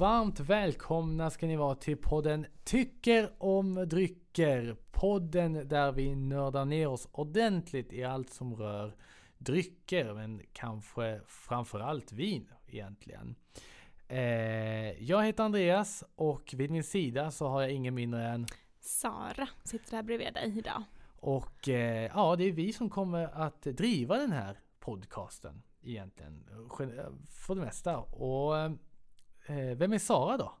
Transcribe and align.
Varmt 0.00 0.40
välkomna 0.40 1.30
ska 1.30 1.46
ni 1.46 1.56
vara 1.56 1.74
till 1.74 1.96
podden 1.96 2.46
Tycker 2.64 3.32
om 3.38 3.74
drycker. 3.74 4.76
Podden 4.90 5.68
där 5.68 5.92
vi 5.92 6.16
nördar 6.16 6.64
ner 6.64 6.88
oss 6.88 7.08
ordentligt 7.12 7.92
i 7.92 8.04
allt 8.04 8.30
som 8.30 8.54
rör 8.54 8.96
drycker, 9.38 10.14
men 10.14 10.42
kanske 10.52 11.20
framförallt 11.26 12.12
vin 12.12 12.48
egentligen. 12.66 13.34
Eh, 14.08 15.02
jag 15.02 15.24
heter 15.24 15.44
Andreas 15.44 16.04
och 16.14 16.54
vid 16.56 16.70
min 16.70 16.84
sida 16.84 17.30
så 17.30 17.48
har 17.48 17.60
jag 17.60 17.70
ingen 17.70 17.94
mindre 17.94 18.28
än 18.28 18.46
Sara 18.80 19.48
sitter 19.64 19.96
här 19.96 20.02
bredvid 20.02 20.34
dig 20.34 20.58
idag. 20.58 20.82
och 21.20 21.68
eh, 21.68 22.10
ja, 22.14 22.36
det 22.36 22.44
är 22.44 22.52
vi 22.52 22.72
som 22.72 22.90
kommer 22.90 23.42
att 23.42 23.62
driva 23.62 24.16
den 24.16 24.32
här 24.32 24.60
podcasten 24.78 25.62
egentligen 25.82 26.44
gen- 26.78 27.26
för 27.30 27.54
det 27.54 27.60
mesta. 27.60 27.98
Och 27.98 28.58
eh, 28.58 28.72
vem 29.76 29.92
är 29.92 29.98
Sara 29.98 30.36
då? 30.36 30.52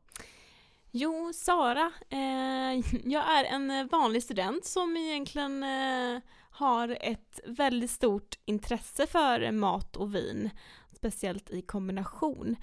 Jo, 0.90 1.32
Sara. 1.34 1.92
Eh, 2.08 3.00
jag 3.04 3.38
är 3.38 3.44
en 3.44 3.88
vanlig 3.88 4.22
student 4.22 4.64
som 4.64 4.96
egentligen 4.96 5.62
eh, 5.62 6.22
har 6.50 6.98
ett 7.00 7.40
väldigt 7.46 7.90
stort 7.90 8.38
intresse 8.44 9.06
för 9.06 9.52
mat 9.52 9.96
och 9.96 10.14
vin. 10.14 10.50
Speciellt 10.92 11.50
i 11.50 11.62
kombination. 11.62 12.56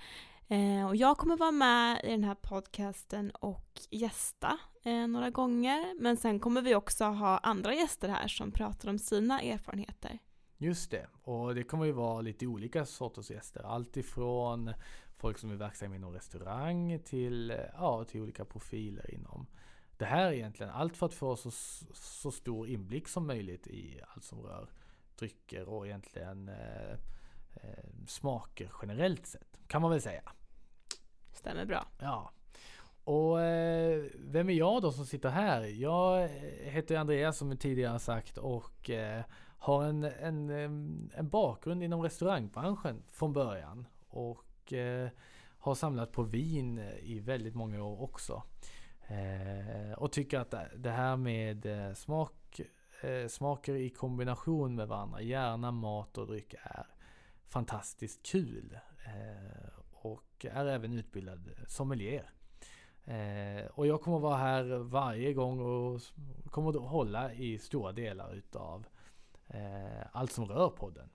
Eh, 0.48 0.88
och 0.88 0.96
jag 0.96 1.18
kommer 1.18 1.38
vara 1.38 1.52
med 1.52 2.02
i 2.04 2.12
den 2.12 2.24
här 2.24 2.36
podcasten 2.36 3.32
och 3.32 3.82
gästa 3.90 4.58
eh, 4.84 5.08
några 5.08 5.30
gånger. 5.30 6.02
Men 6.02 6.18
sen 6.18 6.40
kommer 6.40 6.62
vi 6.62 6.76
också 6.76 7.06
ha 7.06 7.38
andra 7.38 7.74
gäster 7.74 8.08
här 8.10 8.28
som 8.28 8.52
pratar 8.52 8.90
om 8.90 9.00
sina 9.00 9.42
erfarenheter. 9.42 10.20
Just 10.58 10.92
det, 10.92 11.08
och 11.24 11.56
det 11.56 11.64
kommer 11.64 11.86
ju 11.86 11.92
vara 11.92 12.22
lite 12.22 12.48
olika 12.48 12.86
sorters 12.86 13.32
gäster. 13.32 13.64
Allt 13.64 13.98
ifrån 13.98 14.74
folk 15.18 15.38
som 15.38 15.52
är 15.52 15.56
verksamma 15.56 15.96
inom 15.96 16.14
restaurang 16.14 17.00
till, 17.00 17.52
eh, 17.52 17.58
ja, 17.74 18.04
till 18.04 18.22
olika 18.22 18.46
profiler 18.46 19.14
inom 19.14 19.48
det 19.98 20.06
här 20.06 20.32
egentligen. 20.32 20.72
Allt 20.72 20.98
för 20.98 21.06
att 21.06 21.14
få 21.14 21.36
så, 21.36 21.52
så 21.94 22.32
stor 22.32 22.68
inblick 22.68 23.08
som 23.08 23.28
möjligt 23.28 23.68
i 23.68 24.02
allt 24.08 24.24
som 24.24 24.42
rör 24.42 24.70
drycker 25.20 25.70
och 25.70 25.88
egentligen 25.88 26.50
eh, 26.50 26.92
eh, 27.54 27.86
smaker 28.08 28.72
generellt 28.82 29.26
sett. 29.26 29.60
Kan 29.68 29.82
man 29.82 29.92
väl 29.92 30.02
säga. 30.02 30.22
Stämmer 31.34 31.66
bra. 31.66 31.88
Ja. 32.00 32.32
Och 33.04 33.42
eh, 33.42 34.06
vem 34.16 34.50
är 34.50 34.54
jag 34.54 34.82
då 34.82 34.92
som 34.92 35.06
sitter 35.06 35.30
här? 35.30 35.62
Jag 35.62 36.28
heter 36.64 36.98
Andreas 36.98 37.38
som 37.38 37.50
jag 37.50 37.60
tidigare 37.60 38.00
sagt 38.00 38.38
och 38.38 38.90
eh, 38.90 39.24
har 39.58 39.84
en, 39.84 40.04
en, 40.04 40.50
en 41.16 41.30
bakgrund 41.30 41.84
inom 41.84 42.02
restaurangbranschen 42.02 43.04
från 43.12 43.34
början. 43.34 43.88
Och 44.10 44.47
Eh, 44.74 45.10
har 45.60 45.76
samlat 45.76 46.12
på 46.12 46.24
vin 46.24 46.78
eh, 46.78 46.98
i 47.00 47.20
väldigt 47.20 47.56
många 47.56 47.84
år 47.84 48.02
också. 48.02 48.44
Eh, 49.08 49.92
och 49.98 50.12
tycker 50.12 50.40
att 50.40 50.54
det 50.76 50.92
här 50.92 51.18
med 51.18 51.68
smak, 51.98 52.62
smaker 53.28 53.76
i 53.76 53.90
kombination 53.90 54.76
med 54.76 54.88
varandra, 54.88 55.22
gärna 55.22 55.72
mat 55.72 56.18
och 56.18 56.28
dryck, 56.28 56.54
är 56.54 56.88
fantastiskt 57.48 58.26
kul. 58.26 58.80
Och 59.92 60.46
är 60.52 60.66
även 60.66 60.94
utbildad 60.94 61.50
sommelier. 61.68 62.30
Och 63.72 63.88
jag 63.88 64.02
kommer 64.02 64.20
vara 64.20 64.38
här 64.38 64.64
varje 64.78 65.34
gång 65.34 65.60
och 65.60 66.02
kommer 66.50 66.70
att 66.70 66.90
hålla 66.90 67.34
i 67.34 67.60
stora 67.60 67.92
delar 67.92 68.34
utav 68.34 68.88
allt 70.12 70.32
som 70.32 70.46
rör 70.46 70.70
podden. 70.70 71.10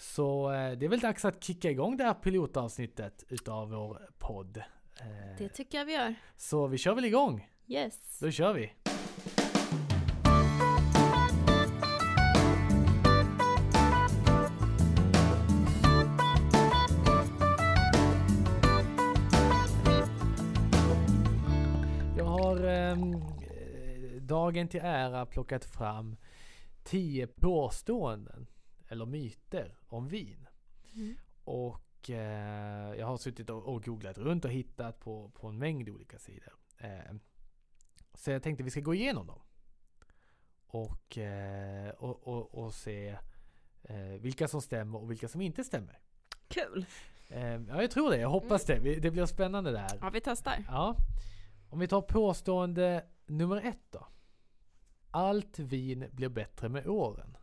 Så 0.00 0.52
eh, 0.52 0.72
det 0.72 0.86
är 0.86 0.88
väl 0.88 1.00
dags 1.00 1.24
att 1.24 1.44
kicka 1.44 1.70
igång 1.70 1.96
det 1.96 2.04
här 2.04 2.14
pilotavsnittet 2.14 3.24
utav 3.28 3.70
vår 3.70 4.08
podd. 4.18 4.56
Eh, 5.00 5.36
Det 5.38 5.48
tycker 5.48 5.78
jag 5.78 5.84
vi 5.84 5.92
gör. 5.92 6.14
så 6.36 6.66
vi 6.66 6.78
kör 6.78 6.94
väl 6.94 7.04
igång? 7.04 7.48
Yes. 7.66 8.18
Då 8.20 8.30
kör 8.30 8.52
vi! 8.52 8.72
Jag 22.16 22.24
har 22.24 22.64
ehm, 22.64 23.14
eh, 23.14 24.22
dagen 24.22 24.68
till 24.68 24.80
ära 24.82 25.26
plockat 25.26 25.64
fram 25.64 26.16
10 26.84 27.26
påståenden 27.26 28.46
eller 28.90 29.06
myter 29.06 29.78
om 29.86 30.08
vin. 30.08 30.46
Mm. 30.94 31.16
Och 31.44 32.10
eh, 32.10 32.94
jag 32.98 33.06
har 33.06 33.16
suttit 33.16 33.50
och, 33.50 33.62
och 33.74 33.84
googlat 33.84 34.18
runt 34.18 34.44
och 34.44 34.50
hittat 34.50 35.00
på, 35.00 35.28
på 35.28 35.46
en 35.48 35.58
mängd 35.58 35.88
olika 35.88 36.18
sidor. 36.18 36.52
Eh, 36.78 37.14
så 38.14 38.30
jag 38.30 38.42
tänkte 38.42 38.64
vi 38.64 38.70
ska 38.70 38.80
gå 38.80 38.94
igenom 38.94 39.26
dem. 39.26 39.40
Och, 40.66 41.18
eh, 41.18 41.90
och, 41.90 42.28
och, 42.28 42.54
och 42.64 42.74
se 42.74 43.08
eh, 43.82 43.98
vilka 44.20 44.48
som 44.48 44.62
stämmer 44.62 44.98
och 44.98 45.10
vilka 45.10 45.28
som 45.28 45.40
inte 45.40 45.64
stämmer. 45.64 45.98
Kul. 46.48 46.86
Eh, 47.28 47.44
ja, 47.44 47.80
jag 47.82 47.90
tror 47.90 48.10
det. 48.10 48.16
Jag 48.18 48.28
hoppas 48.30 48.64
det. 48.64 48.78
Vi- 48.78 49.00
Det 49.00 49.10
blir 49.10 49.26
spännande 49.26 49.70
där. 49.72 49.98
Ja, 50.00 50.10
vi 50.10 50.20
testar. 50.20 50.64
Ja. 50.68 50.96
Om 51.70 51.78
vi 51.78 51.88
tar 51.88 52.02
påstående 52.02 53.04
nummer 53.26 53.56
ett 53.66 53.86
då. 53.90 54.06
Allt 55.10 55.58
vin 55.58 56.04
blir 56.12 56.28
bättre 56.28 56.68
med 56.68 56.86
åren. 56.86 57.36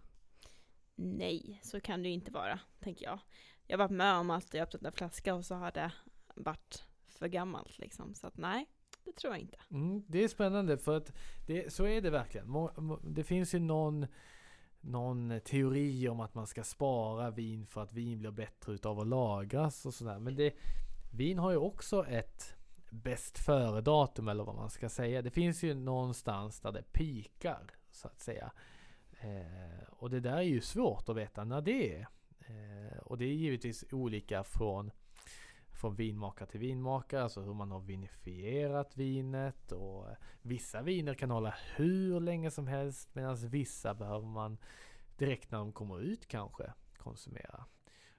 Nej, 1.00 1.60
så 1.64 1.80
kan 1.80 2.04
det 2.04 2.10
ju 2.10 2.14
inte 2.14 2.32
vara, 2.32 2.60
tänker 2.80 3.06
jag. 3.06 3.20
Jag 3.68 3.78
har 3.78 3.84
varit 3.84 3.98
med 3.98 4.16
om 4.16 4.30
att 4.30 4.54
jag 4.54 4.64
öppnat 4.64 4.84
en 4.84 4.92
flaska 4.92 5.36
och 5.36 5.46
så 5.46 5.56
har 5.56 5.72
det 5.72 5.92
varit 6.36 6.84
för 7.08 7.28
gammalt 7.28 7.78
liksom. 7.80 8.14
Så 8.14 8.28
att 8.28 8.38
nej, 8.38 8.66
det 9.04 9.12
tror 9.12 9.34
jag 9.34 9.42
inte. 9.42 9.58
Mm, 9.72 10.04
det 10.08 10.24
är 10.24 10.28
spännande 10.28 10.78
för 10.78 10.98
att 10.98 11.14
det, 11.48 11.74
så 11.74 11.88
är 11.88 12.02
det 12.02 12.10
verkligen. 12.10 12.70
Det 13.04 13.24
finns 13.24 13.54
ju 13.56 13.60
någon, 13.60 14.08
någon 14.82 15.42
teori 15.46 16.10
om 16.10 16.20
att 16.20 16.34
man 16.34 16.48
ska 16.48 16.64
spara 16.64 17.32
vin 17.32 17.66
för 17.66 17.84
att 17.84 17.94
vin 17.94 18.20
blir 18.20 18.32
bättre 18.32 18.74
utav 18.74 19.00
att 19.00 19.08
lagras 19.08 19.86
och 19.86 19.94
sådär. 19.94 20.20
Men 20.20 20.36
det, 20.36 20.56
vin 21.12 21.40
har 21.40 21.52
ju 21.52 21.58
också 21.58 22.06
ett 22.06 22.56
bäst 22.90 23.38
före 23.38 23.82
datum 23.82 24.28
eller 24.28 24.44
vad 24.44 24.56
man 24.56 24.70
ska 24.70 24.90
säga. 24.90 25.22
Det 25.22 25.32
finns 25.32 25.64
ju 25.64 25.74
någonstans 25.74 26.60
där 26.60 26.72
det 26.72 26.84
pikar 26.92 27.72
så 27.92 28.08
att 28.08 28.20
säga. 28.20 28.52
Eh, 29.22 29.84
och 29.90 30.10
det 30.10 30.20
där 30.20 30.38
är 30.38 30.42
ju 30.42 30.62
svårt 30.62 31.10
att 31.10 31.16
veta 31.16 31.44
när 31.44 31.62
det 31.62 31.96
är. 31.96 32.08
Eh, 32.40 32.98
och 32.98 33.18
det 33.18 33.26
är 33.26 33.34
givetvis 33.34 33.86
olika 33.92 34.44
från 34.44 34.92
från 35.78 35.96
vinmakare 35.96 36.50
till 36.50 36.60
vinmakare, 36.60 37.24
alltså 37.24 37.42
hur 37.42 37.54
man 37.54 37.72
har 37.72 37.80
vinifierat 37.80 38.98
vinet 38.98 39.72
och 39.72 40.10
eh, 40.10 40.16
vissa 40.42 40.82
viner 40.82 41.14
kan 41.14 41.32
hålla 41.32 41.56
hur 41.76 42.20
länge 42.20 42.52
som 42.52 42.68
helst 42.68 43.16
medan 43.16 43.36
vissa 43.36 43.94
behöver 43.94 44.28
man 44.28 44.58
direkt 45.18 45.52
när 45.52 45.60
de 45.60 45.72
kommer 45.72 46.00
ut 46.00 46.28
kanske 46.28 46.74
konsumera. 46.98 47.66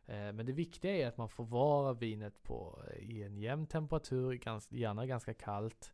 Eh, 0.07 0.33
men 0.33 0.47
det 0.47 0.53
viktiga 0.53 0.97
är 0.97 1.07
att 1.07 1.17
man 1.17 1.29
förvarar 1.29 1.95
vinet 1.95 2.43
på, 2.43 2.83
eh, 2.91 3.11
i 3.11 3.23
en 3.23 3.37
jämn 3.37 3.67
temperatur, 3.67 4.41
gärna 4.69 5.07
ganska 5.07 5.35
kallt. 5.35 5.93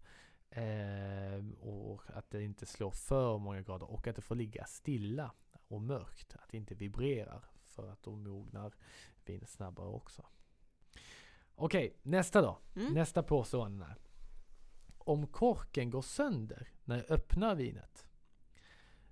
Eh, 0.54 1.44
och 1.60 2.02
att 2.06 2.30
det 2.30 2.42
inte 2.42 2.66
slår 2.66 2.90
för 2.90 3.38
många 3.38 3.62
grader 3.62 3.90
och 3.90 4.06
att 4.06 4.16
det 4.16 4.22
får 4.22 4.34
ligga 4.34 4.64
stilla 4.64 5.32
och 5.68 5.82
mörkt. 5.82 6.36
Att 6.36 6.48
det 6.50 6.56
inte 6.56 6.74
vibrerar 6.74 7.44
för 7.66 7.90
att 7.90 8.02
då 8.02 8.16
mognar 8.16 8.74
vinet 9.24 9.48
snabbare 9.48 9.88
också. 9.88 10.26
Okej, 11.54 11.96
nästa 12.02 12.42
då. 12.42 12.58
Mm. 12.76 12.92
Nästa 12.92 13.22
påstående. 13.22 13.84
är. 13.84 13.98
Om 14.98 15.26
korken 15.26 15.90
går 15.90 16.02
sönder 16.02 16.68
när 16.84 16.96
jag 16.96 17.10
öppnar 17.10 17.54
vinet 17.54 18.06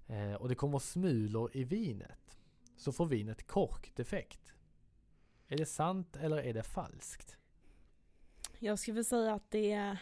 eh, 0.06 0.35
och 0.35 0.49
det 0.49 0.55
kommer 0.55 0.79
smulor 0.79 1.50
i 1.56 1.65
vinet 1.65 2.39
så 2.77 2.93
får 2.93 3.06
vinet 3.06 3.47
korkdefekt. 3.47 4.55
Är 5.49 5.56
det 5.56 5.67
sant 5.67 6.17
eller 6.17 6.37
är 6.37 6.55
det 6.55 6.62
falskt? 6.62 7.39
Jag 8.59 8.79
skulle 8.79 9.05
säga 9.05 9.35
att 9.35 9.50
det 9.50 9.73
är, 9.73 9.99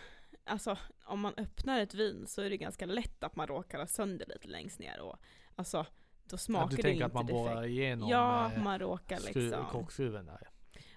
alltså 0.51 0.79
om 1.05 1.21
man 1.21 1.35
öppnar 1.37 1.81
ett 1.81 1.95
vin 1.95 2.27
så 2.27 2.43
är 2.43 2.51
det 2.51 2.57
ganska 2.57 2.87
lätt 2.87 3.25
att 3.25 3.37
man 3.37 3.47
råkar 3.47 3.79
ha 3.79 3.87
sönder 3.87 4.27
lite 4.29 4.49
längst 4.49 4.79
ner 4.79 5.01
och 5.01 5.17
alltså 5.55 5.87
då 6.25 6.35
Ja, 6.35 6.39
smakar 6.39 6.69
du 6.71 6.77
det 6.77 6.83
tänker 6.83 6.93
inte 6.93 7.07
att 7.07 7.13
man 7.13 7.27
borrar 7.27 7.55
defekt. 7.57 7.71
igenom 7.71 8.09
Ja, 8.09 8.53
eh, 8.53 8.63
man 8.63 8.79
råkar 8.79 9.21
liksom. 9.21 9.67
korkskruven 9.71 10.27
där. 10.27 10.49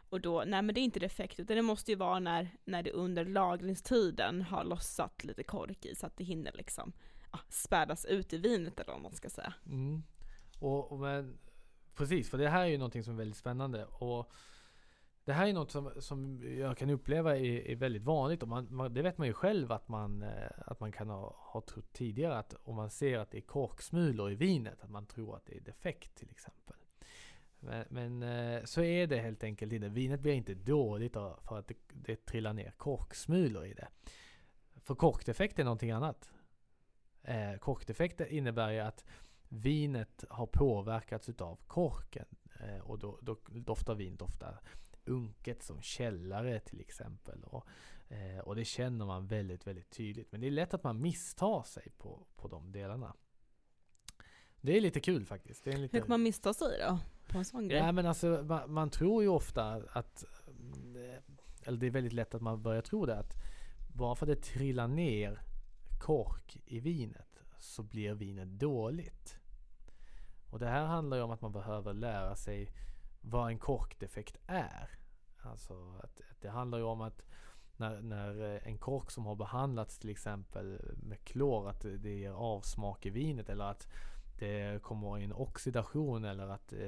Och 0.09 0.21
då, 0.21 0.43
nej 0.47 0.61
men 0.61 0.75
det 0.75 0.81
är 0.81 0.83
inte 0.83 0.99
defekt, 0.99 1.39
utan 1.39 1.55
det 1.55 1.61
måste 1.61 1.91
ju 1.91 1.97
vara 1.97 2.19
när, 2.19 2.49
när 2.65 2.83
det 2.83 2.91
under 2.91 3.25
lagringstiden 3.25 4.41
har 4.41 4.63
lossat 4.63 5.23
lite 5.23 5.43
kork 5.43 5.85
i 5.85 5.95
så 5.95 6.05
att 6.05 6.17
det 6.17 6.23
hinner 6.23 6.51
liksom 6.53 6.93
ja, 7.31 7.39
spädas 7.49 8.05
ut 8.05 8.33
i 8.33 8.37
vinet 8.37 8.79
eller 8.79 8.91
vad 8.93 9.01
man 9.01 9.13
ska 9.15 9.29
säga. 9.29 9.53
Mm. 9.65 10.03
Och, 10.59 10.91
och 10.91 10.99
men, 10.99 11.37
precis, 11.95 12.29
för 12.29 12.37
det 12.37 12.49
här 12.49 12.61
är 12.61 12.65
ju 12.65 12.77
någonting 12.77 13.03
som 13.03 13.13
är 13.13 13.17
väldigt 13.17 13.37
spännande. 13.37 13.85
Och 13.85 14.31
det 15.25 15.33
här 15.33 15.47
är 15.47 15.53
något 15.53 15.71
som, 15.71 15.91
som 15.99 16.41
jag 16.59 16.77
kan 16.77 16.89
uppleva 16.89 17.37
är, 17.37 17.67
är 17.67 17.75
väldigt 17.75 18.03
vanligt. 18.03 18.43
Och 18.43 18.49
man, 18.49 18.67
man, 18.75 18.93
det 18.93 19.01
vet 19.01 19.17
man 19.17 19.27
ju 19.27 19.33
själv 19.33 19.71
att 19.71 19.87
man, 19.87 20.21
eh, 20.21 20.49
att 20.57 20.79
man 20.79 20.91
kan 20.91 21.09
ha, 21.09 21.35
ha 21.37 21.61
trott 21.61 21.93
tidigare. 21.93 22.37
Att 22.37 22.55
om 22.63 22.75
man 22.75 22.89
ser 22.89 23.19
att 23.19 23.31
det 23.31 23.37
är 23.37 23.41
korksmulor 23.41 24.31
i 24.31 24.35
vinet, 24.35 24.83
att 24.83 24.89
man 24.89 25.05
tror 25.05 25.35
att 25.35 25.45
det 25.45 25.57
är 25.57 25.61
defekt 25.61 26.15
till 26.15 26.29
exempel. 26.31 26.75
Men, 27.59 27.85
men 27.89 28.23
eh, 28.23 28.63
så 28.63 28.81
är 28.81 29.07
det 29.07 29.19
helt 29.19 29.43
enkelt 29.43 29.73
inte. 29.73 29.89
Vinet 29.89 30.19
blir 30.19 30.33
inte 30.33 30.53
dåligt 30.53 31.13
för 31.13 31.57
att 31.57 31.67
det, 31.67 31.77
det 31.93 32.25
trillar 32.25 32.53
ner 32.53 32.71
korksmulor 32.77 33.65
i 33.65 33.73
det. 33.73 33.87
För 34.75 34.95
korkdefekt 34.95 35.59
är 35.59 35.63
någonting 35.63 35.91
annat. 35.91 36.31
Eh, 37.21 37.57
korkdefekt 37.59 38.21
innebär 38.21 38.71
ju 38.71 38.79
att 38.79 39.05
vinet 39.49 40.23
har 40.29 40.45
påverkats 40.45 41.29
utav 41.29 41.59
korken. 41.67 42.25
Eh, 42.59 42.79
och 42.79 42.99
då, 42.99 43.19
då 43.21 43.37
doftar 43.49 43.95
vinet 43.95 44.21
ofta 44.21 44.57
unket 45.05 45.63
som 45.63 45.81
källare 45.81 46.59
till 46.59 46.81
exempel. 46.81 47.43
Och, 47.43 47.67
eh, 48.09 48.39
och 48.39 48.55
det 48.55 48.65
känner 48.65 49.05
man 49.05 49.27
väldigt, 49.27 49.67
väldigt 49.67 49.89
tydligt. 49.89 50.31
Men 50.31 50.41
det 50.41 50.47
är 50.47 50.51
lätt 50.51 50.73
att 50.73 50.83
man 50.83 51.01
misstar 51.01 51.63
sig 51.63 51.91
på, 51.97 52.27
på 52.35 52.47
de 52.47 52.71
delarna. 52.71 53.13
Det 54.61 54.77
är 54.77 54.81
lite 54.81 54.99
kul 54.99 55.25
faktiskt. 55.25 55.65
Lite... 55.65 55.79
Hur 55.97 55.99
kan 55.99 56.09
man 56.09 56.23
missta 56.23 56.53
sig 56.53 56.79
då? 56.79 56.99
På 57.27 57.37
en 57.37 57.45
sån 57.45 57.67
grej? 57.67 57.79
Ja 57.79 57.91
men 57.91 58.05
alltså 58.05 58.43
man, 58.47 58.73
man 58.73 58.89
tror 58.89 59.23
ju 59.23 59.29
ofta 59.29 59.83
att, 59.89 60.25
mm, 60.47 61.21
eller 61.63 61.77
det 61.77 61.87
är 61.87 61.91
väldigt 61.91 62.13
lätt 62.13 62.35
att 62.35 62.41
man 62.41 62.61
börjar 62.61 62.81
tro 62.81 63.05
det 63.05 63.17
att 63.17 63.33
bara 63.95 64.15
för 64.15 64.25
att 64.25 64.37
det 64.37 64.43
trillar 64.43 64.87
ner 64.87 65.41
kork 65.99 66.57
i 66.65 66.79
vinet 66.79 67.43
så 67.59 67.83
blir 67.83 68.13
vinet 68.13 68.47
dåligt. 68.47 69.39
Och 70.49 70.59
det 70.59 70.67
här 70.67 70.85
handlar 70.85 71.17
ju 71.17 71.23
om 71.23 71.31
att 71.31 71.41
man 71.41 71.51
behöver 71.51 71.93
lära 71.93 72.35
sig 72.35 72.69
vad 73.25 73.47
en 73.49 73.59
korkdefekt 73.59 74.37
är. 74.47 74.89
Alltså 75.41 75.73
att, 76.03 76.21
att 76.31 76.41
det 76.41 76.49
handlar 76.49 76.77
ju 76.77 76.83
om 76.83 77.01
att 77.01 77.21
när, 77.77 78.01
när 78.01 78.55
eh, 78.55 78.67
en 78.67 78.77
kork 78.77 79.11
som 79.11 79.25
har 79.25 79.35
behandlats 79.35 79.97
till 79.99 80.09
exempel 80.09 80.81
med 81.03 81.23
klor, 81.23 81.69
att 81.69 81.81
det- 81.81 81.97
det 81.97 82.15
ger 82.19 82.31
avsmak 82.31 83.05
i 83.05 83.09
vinet 83.09 83.49
eller 83.49 83.65
att 83.65 83.87
det 84.39 84.81
kommer 84.83 85.17
en 85.17 85.33
oxidation 85.33 86.25
eller 86.25 86.47
att 86.47 86.73
eh, 86.73 86.87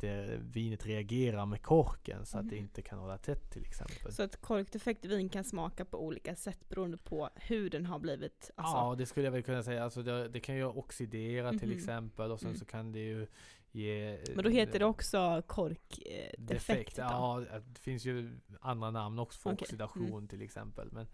det, 0.00 0.38
vinet 0.40 0.86
reagerar 0.86 1.46
med 1.46 1.62
korken 1.62 2.26
så 2.26 2.38
att 2.38 2.48
det 2.48 2.54
Mhm. 2.56 2.64
inte 2.64 2.82
kan 2.82 2.98
hålla 2.98 3.18
tätt 3.18 3.50
till 3.50 3.64
exempel. 3.64 4.12
Så 4.12 4.22
att 4.22 4.36
korkdefekt 4.40 5.04
vin 5.04 5.28
kan 5.28 5.44
smaka 5.44 5.84
på 5.84 6.04
olika 6.06 6.36
sätt 6.36 6.68
beroende 6.68 6.96
på 6.96 7.28
hur 7.34 7.70
den 7.70 7.86
har 7.86 7.98
blivit, 7.98 8.50
alltså, 8.54 8.76
Ja, 8.76 8.94
det 8.98 9.06
skulle 9.06 9.24
jag 9.26 9.32
väl 9.32 9.42
kunna 9.42 9.62
säga. 9.62 9.84
Alltså 9.84 10.02
det, 10.02 10.28
det 10.28 10.40
kan 10.40 10.56
ju 10.56 10.64
oxidera 10.64 11.50
till 11.50 11.68
Mhm. 11.68 11.76
exempel 11.78 12.30
och 12.32 12.40
sen 12.40 12.48
Mm. 12.48 12.58
så 12.58 12.64
kan 12.64 12.92
det 12.92 12.98
ju 12.98 13.26
ge... 13.74 14.24
men 14.34 14.44
då 14.44 14.50
heter 14.50 14.78
det 14.78 14.84
eh, 14.84 14.88
också 14.90 15.42
korkdefekt 15.46 16.48
defekt. 16.48 16.96
då? 16.96 17.02
Ja, 17.02 17.44
det 17.66 17.80
finns 17.80 18.04
ju 18.04 18.40
andra 18.60 18.90
namn 18.90 19.18
också 19.18 19.40
för 19.40 19.50
Okej. 19.52 19.64
oxidation 19.64 20.06
Mm. 20.08 20.28
till 20.28 20.42
exempel. 20.42 20.88
Men, 20.92 21.06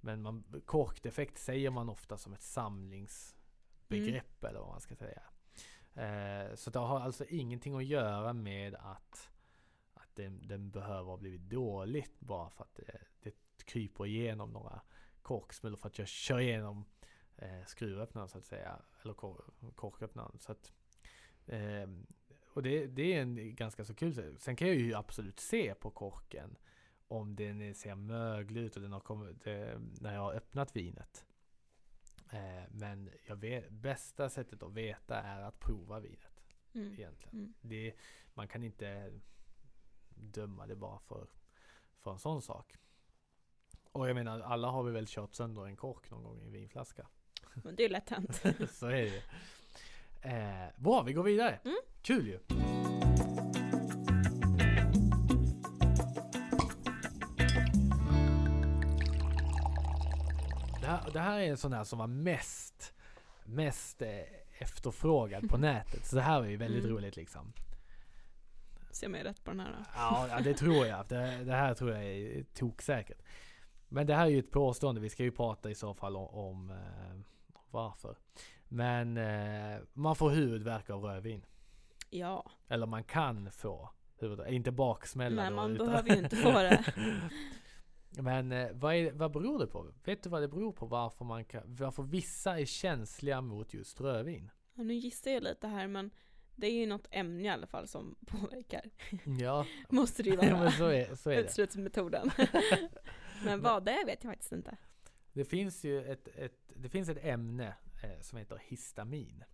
men 0.00 0.22
man, 0.22 0.62
korkdefekt 0.66 1.38
säger 1.38 1.70
man 1.70 1.88
ofta 1.88 2.18
som 2.18 2.32
ett 2.32 2.42
samlingsbegrepp 2.42 4.42
Mm. 4.42 4.50
eller 4.50 4.60
vad 4.60 4.68
man 4.68 4.80
ska 4.80 4.96
säga. 4.96 5.22
Eh, 5.94 6.54
så 6.54 6.70
det 6.70 6.78
har 6.78 7.00
alltså 7.00 7.24
ingenting 7.24 7.76
att 7.76 7.84
göra 7.84 8.32
med 8.32 8.74
att, 8.74 9.30
att 9.94 10.16
den, 10.16 10.46
den 10.48 10.70
behöver 10.70 11.10
ha 11.10 11.16
blivit 11.16 11.40
dåligt 11.50 12.20
bara 12.20 12.50
för 12.50 12.64
att 12.64 12.74
det, 12.74 12.98
det 13.22 13.34
kryper 13.64 14.06
igenom 14.06 14.50
några 14.50 14.80
korksmulor 15.22 15.76
för 15.76 15.88
att 15.88 15.98
jag 15.98 16.08
kör 16.08 16.38
igenom 16.40 16.84
eh, 17.36 17.64
skruvöppnaren 17.66 18.28
så 18.28 18.38
att 18.38 18.44
säga. 18.44 18.78
Eller 19.02 19.14
kor, 19.14 19.44
korköppnaren. 19.74 20.38
Så 20.38 20.52
att, 20.52 20.72
eh, 21.46 21.88
och 22.52 22.62
det, 22.62 22.86
det 22.86 23.14
är 23.14 23.20
en 23.22 23.54
ganska 23.54 23.84
så 23.84 23.94
kul. 23.94 24.36
Sen 24.38 24.56
kan 24.56 24.68
jag 24.68 24.76
ju 24.76 24.94
absolut 24.94 25.40
se 25.40 25.74
på 25.74 25.90
korken 25.90 26.56
om 27.08 27.36
den 27.36 27.74
ser 27.74 27.94
möglig 27.94 28.60
ut 28.60 28.76
och 28.76 28.82
den 28.82 28.92
har 28.92 29.00
kommit, 29.00 29.46
eh, 29.46 29.78
när 30.00 30.14
jag 30.14 30.20
har 30.20 30.34
öppnat 30.34 30.76
vinet. 30.76 31.24
Eh, 32.32 32.62
men 32.70 33.10
vet, 33.28 33.70
bästa 33.70 34.28
sättet 34.28 34.62
att 34.62 34.72
veta 34.72 35.20
är 35.22 35.42
att 35.42 35.58
prova 35.60 36.00
vinet 36.00 36.30
Mm. 36.74 36.92
egentligen. 36.92 37.34
Mm. 37.34 37.54
Det, 37.60 37.94
man 38.34 38.48
kan 38.48 38.62
inte 38.62 39.12
döma 40.08 40.66
det 40.66 40.76
bara 40.76 40.98
för, 40.98 41.26
för 42.00 42.12
en 42.12 42.18
sån 42.18 42.42
sak. 42.42 42.76
Och 43.92 44.08
jag 44.08 44.14
menar, 44.14 44.40
alla 44.40 44.68
har 44.68 44.82
vi 44.82 44.92
väl 44.92 45.06
kört 45.08 45.34
sönder 45.34 45.66
en 45.66 45.76
kork 45.76 46.10
någon 46.10 46.22
gång 46.22 46.40
i 46.40 46.44
en 46.44 46.52
vinflaska. 46.52 47.06
Men 47.54 47.76
det 47.76 47.84
är 47.84 47.88
lätt 47.88 48.10
hänt. 48.10 48.34
Så 48.70 48.86
är 48.86 49.02
det. 49.04 49.22
Eh, 50.24 50.66
bra, 50.76 51.02
vi 51.02 51.12
går 51.12 51.22
vidare. 51.22 51.58
Mm. 51.64 51.76
Kul 52.02 52.26
ju! 52.26 52.38
Det 60.80 60.86
här, 60.86 61.10
det 61.12 61.20
här 61.20 61.40
är 61.40 61.50
en 61.50 61.56
sån 61.56 61.72
här 61.72 61.84
som 61.84 61.98
var 61.98 62.06
mest, 62.06 62.94
mest 63.44 64.02
eh, 64.02 64.08
efterfrågad 64.58 65.48
på 65.48 65.56
nätet. 65.58 66.06
Så 66.06 66.16
det 66.16 66.22
här 66.22 66.40
var 66.40 66.46
ju 66.46 66.56
väldigt 66.56 66.84
Mm. 66.84 66.96
roligt 66.96 67.16
liksom. 67.16 67.52
Ser 68.90 69.08
ju 69.08 69.24
rätt 69.24 69.44
på 69.44 69.50
den 69.50 69.60
här 69.60 69.70
då? 69.78 69.84
Ja, 69.94 70.26
ja 70.30 70.40
det 70.40 70.54
tror 70.54 70.86
jag. 70.86 71.06
Det, 71.08 71.44
det 71.44 71.52
här 71.52 71.74
tror 71.74 71.90
jag 71.90 72.04
är 72.04 72.44
toksäkert. 72.54 73.22
Men 73.88 74.06
det 74.06 74.14
här 74.14 74.26
är 74.26 74.30
ju 74.30 74.38
ett 74.38 74.50
påstående. 74.50 75.00
Vi 75.00 75.08
ska 75.10 75.22
ju 75.22 75.30
prata 75.32 75.70
i 75.70 75.74
så 75.74 75.94
fall 75.94 76.16
om, 76.16 76.26
om 76.28 76.70
eh, 76.70 77.20
varför. 77.70 78.16
Men 78.74 79.16
eh, 79.16 79.80
man 79.92 80.16
får 80.16 80.30
huvudvärk 80.30 80.90
av 80.90 81.02
rödvin. 81.04 81.44
Ja, 82.10 82.50
Eller 82.68 82.86
man 82.86 83.04
kan 83.04 83.50
få 83.50 83.90
huvudvärk. 84.18 84.50
Inte 84.50 84.70
baksmälla 84.72 85.42
men 85.42 85.52
då, 85.52 85.56
man 85.56 85.72
utan- 85.74 85.86
behöver 85.86 86.10
ju 86.10 86.18
inte 86.18 86.36
få 86.36 86.52
det. 86.52 86.84
Men 88.22 88.52
eh, 88.52 88.68
vad, 88.72 88.94
är, 88.94 89.12
vad 89.12 89.32
beror 89.32 89.58
det 89.58 89.66
på? 89.66 89.92
Vet 90.04 90.22
du 90.22 90.28
vad 90.30 90.42
det 90.42 90.48
beror 90.48 90.72
på 90.72 90.86
varför, 90.86 91.24
man 91.24 91.44
kan, 91.44 91.62
varför 91.66 92.02
vissa 92.02 92.60
är 92.60 92.64
känsliga 92.64 93.40
mot 93.40 93.74
just 93.74 94.00
rödvin? 94.00 94.50
Ja, 94.74 94.82
nu 94.82 94.94
gissar 94.94 95.30
jag 95.30 95.42
lite 95.42 95.68
här 95.68 95.86
men 95.86 96.10
det 96.56 96.66
är 96.66 96.72
ju 96.72 96.86
något 96.86 97.08
ämne 97.10 97.42
i 97.44 97.48
alla 97.48 97.66
fall 97.66 97.88
som 97.88 98.14
påverkar. 98.26 98.82
Ja, 99.40 99.66
Måste 99.88 100.22
det 100.22 100.30
ju 100.30 100.36
ja 100.36 100.42
men 100.42 100.58
vara. 100.58 100.70
så 100.70 100.86
är, 100.86 101.14
så 101.14 101.30
är. 101.30 101.36
Utslutsmetoden. 101.38 102.30
men 103.44 103.60
vad 103.60 103.84
det 103.84 103.90
är 103.92 104.06
vet 104.06 104.24
jag 104.24 104.32
faktiskt 104.32 104.52
inte. 104.52 104.76
Det 105.32 105.44
finns 105.44 105.84
ju 105.84 106.04
ett, 106.04 106.28
ett, 106.28 106.72
det 106.76 106.88
finns 106.88 107.08
ett 107.08 107.24
ämne 107.24 107.74
eh, 108.04 108.20
som 108.20 108.38
heter 108.38 108.60
histamin. 108.64 109.44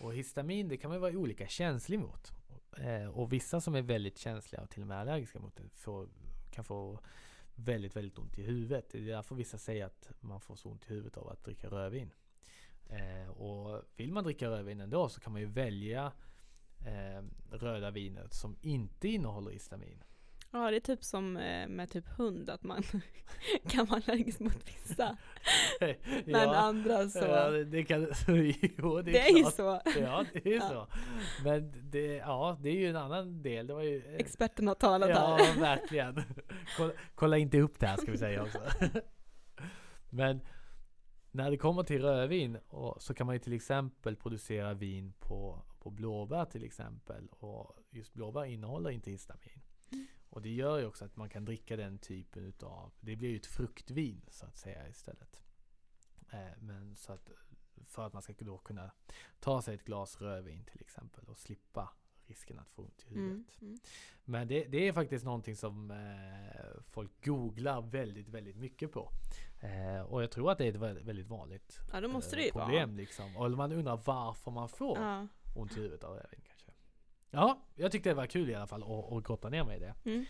Och 0.00 0.14
histamin 0.14 0.68
det 0.68 0.76
kan 0.76 0.90
man 0.90 1.00
vara 1.00 1.12
olika 1.12 1.46
känslig 1.46 1.98
mot. 1.98 2.32
Eh, 2.78 3.06
och 3.06 3.32
vissa 3.32 3.60
som 3.60 3.74
är 3.74 3.82
väldigt 3.82 4.18
känsliga 4.18 4.62
och 4.62 4.70
till 4.70 4.82
och 4.82 4.88
med 4.88 4.98
allergiska 4.98 5.38
mot 5.38 5.56
det 5.56 5.68
får, 5.74 6.08
kan 6.50 6.64
få 6.64 7.00
väldigt, 7.54 7.96
väldigt 7.96 8.18
ont 8.18 8.38
i 8.38 8.42
huvudet. 8.42 8.90
Det 8.90 8.98
är 8.98 9.02
därför 9.02 9.34
vissa 9.34 9.58
säger 9.58 9.86
att 9.86 10.12
man 10.20 10.40
får 10.40 10.56
så 10.56 10.70
ont 10.70 10.84
i 10.84 10.88
huvudet 10.88 11.16
av 11.16 11.28
att 11.28 11.44
dricka 11.44 11.68
rödvin. 11.68 12.10
Eh, 12.86 13.28
och 13.28 13.82
vill 13.96 14.12
man 14.12 14.24
dricka 14.24 14.50
rödvin 14.50 14.80
ändå 14.80 15.08
så 15.08 15.20
kan 15.20 15.32
man 15.32 15.42
ju 15.42 15.46
välja 15.46 16.12
eh, 16.86 17.22
röda 17.50 17.90
vinet 17.90 18.34
som 18.34 18.56
inte 18.60 19.08
innehåller 19.08 19.50
histamin. 19.50 20.04
Ja 20.56 20.70
det 20.70 20.76
är 20.76 20.80
typ 20.80 21.04
som 21.04 21.36
eh, 21.36 21.68
med 21.68 21.90
typ 21.90 22.08
hund 22.08 22.50
att 22.50 22.62
man 22.62 22.82
kan 23.68 23.86
vara 23.86 24.00
allergisk 24.06 24.40
mot 24.40 24.68
vissa. 24.68 25.16
Men 26.24 26.48
andra 26.48 27.08
så. 27.08 27.18
ja, 27.18 27.50
det, 27.50 27.84
kan, 27.84 28.00
jo, 28.78 29.02
det 29.02 29.10
är, 29.10 29.12
det 29.12 29.28
är 29.28 29.38
ju 29.38 29.44
så. 29.44 29.80
Ja, 30.00 30.24
det 30.32 30.46
är 30.46 30.54
Ja. 30.56 30.68
så. 30.68 30.86
Men 31.44 31.72
det, 31.90 32.06
ja, 32.16 32.58
det 32.60 32.68
är 32.68 32.74
ju 32.74 32.88
en 32.90 32.96
annan 32.96 33.42
del. 33.42 33.66
Det 33.66 33.74
var 33.74 33.82
ju, 33.82 33.96
eh, 33.98 34.14
Experten 34.14 34.68
har 34.68 34.74
talat 34.74 35.08
Ja, 35.10 35.36
här. 35.40 35.60
verkligen. 35.60 36.22
Kolla, 36.76 36.92
kolla 37.14 37.38
inte 37.38 37.58
upp 37.60 37.78
det 37.80 37.86
här 37.86 37.96
ska 37.96 38.10
vi 38.12 38.18
säga 38.18 38.42
också. 38.42 38.58
Men 40.10 40.40
när 41.30 41.50
det 41.50 41.56
kommer 41.56 41.82
till 41.82 42.02
rödvin 42.02 42.58
och, 42.68 43.02
så 43.02 43.14
kan 43.14 43.26
man 43.26 43.34
ju 43.34 43.38
till 43.38 43.52
exempel 43.52 44.16
producera 44.16 44.74
vin 44.74 45.12
på, 45.20 45.62
på 45.80 45.90
blåbär 45.90 46.44
till 46.44 46.64
exempel. 46.64 47.28
Och 47.30 47.76
just 47.90 48.14
blåbär 48.14 48.44
innehåller 48.44 48.90
inte 48.90 49.10
histamin. 49.10 49.60
Och 50.34 50.42
det 50.42 50.50
gör 50.50 50.78
ju 50.78 50.86
också 50.86 51.04
att 51.04 51.16
man 51.16 51.28
kan 51.28 51.44
dricka 51.44 51.76
den 51.76 51.98
typen 51.98 52.44
utav, 52.44 52.92
det 53.00 53.16
blir 53.16 53.28
ju 53.28 53.36
ett 53.36 53.46
fruktvin 53.46 54.22
så 54.30 54.46
att 54.46 54.56
säga 54.56 54.88
istället. 54.88 55.40
Eh, 56.32 56.58
men 56.60 56.96
så 56.96 57.12
att 57.12 57.30
för 57.86 58.06
att 58.06 58.12
man 58.12 58.22
ska 58.22 58.32
då 58.38 58.58
kunna 58.58 58.90
ta 59.40 59.62
sig 59.62 59.74
ett 59.74 59.84
glas 59.84 60.20
rödvin 60.20 60.64
till 60.64 60.80
exempel 60.80 61.24
och 61.24 61.38
slippa 61.38 61.92
risken 62.26 62.58
att 62.58 62.70
få 62.70 62.82
ont 62.82 63.04
i 63.06 63.14
huvudet. 63.14 63.60
Mm. 63.60 63.70
Mm. 63.70 63.80
Men 64.24 64.48
det, 64.48 64.64
det 64.64 64.88
är 64.88 64.92
faktiskt 64.92 65.24
någonting 65.24 65.56
som 65.56 65.90
eh, 65.90 66.80
folk 66.90 67.24
googlar 67.24 67.82
väldigt, 67.82 68.28
väldigt 68.28 68.56
mycket 68.56 68.92
på. 68.92 69.10
Eh, 69.60 70.02
och 70.02 70.22
jag 70.22 70.30
tror 70.30 70.50
att 70.50 70.58
det 70.58 70.64
är 70.64 70.70
ett 70.70 71.04
väldigt, 71.06 71.26
vanligt 71.26 71.80
Ja 71.92 72.00
då 72.00 72.08
måste 72.08 72.36
eh, 72.36 72.52
problem. 72.52 72.96
Liksom. 72.96 73.36
Och 73.36 73.50
man 73.50 73.72
undrar 73.72 74.00
varför 74.04 74.50
man 74.50 74.68
får. 74.68 74.98
Ja. 74.98 75.26
ont 75.56 75.72
i 75.72 75.74
huvudet 75.74 76.04
av 76.04 76.14
rödvin. 76.14 76.40
Ja, 77.34 77.62
jag 77.74 77.92
tyckte 77.92 78.08
det 78.08 78.14
var 78.14 78.26
kul 78.26 78.50
i 78.50 78.54
alla 78.54 78.66
fall 78.66 78.82
att, 78.82 79.12
att 79.12 79.24
grotta 79.26 79.48
ner 79.48 79.64
mig 79.64 79.76
i 79.76 79.80
det. 79.80 79.94
Mm. 80.04 80.24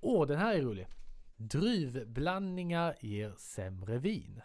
Åh, 0.00 0.26
den 0.26 0.38
här 0.38 0.54
är 0.54 0.62
rolig. 0.62 0.86
Druvblandningar 1.36 2.96
ger 3.00 3.34
sämre 3.38 3.98
vin. 3.98 4.42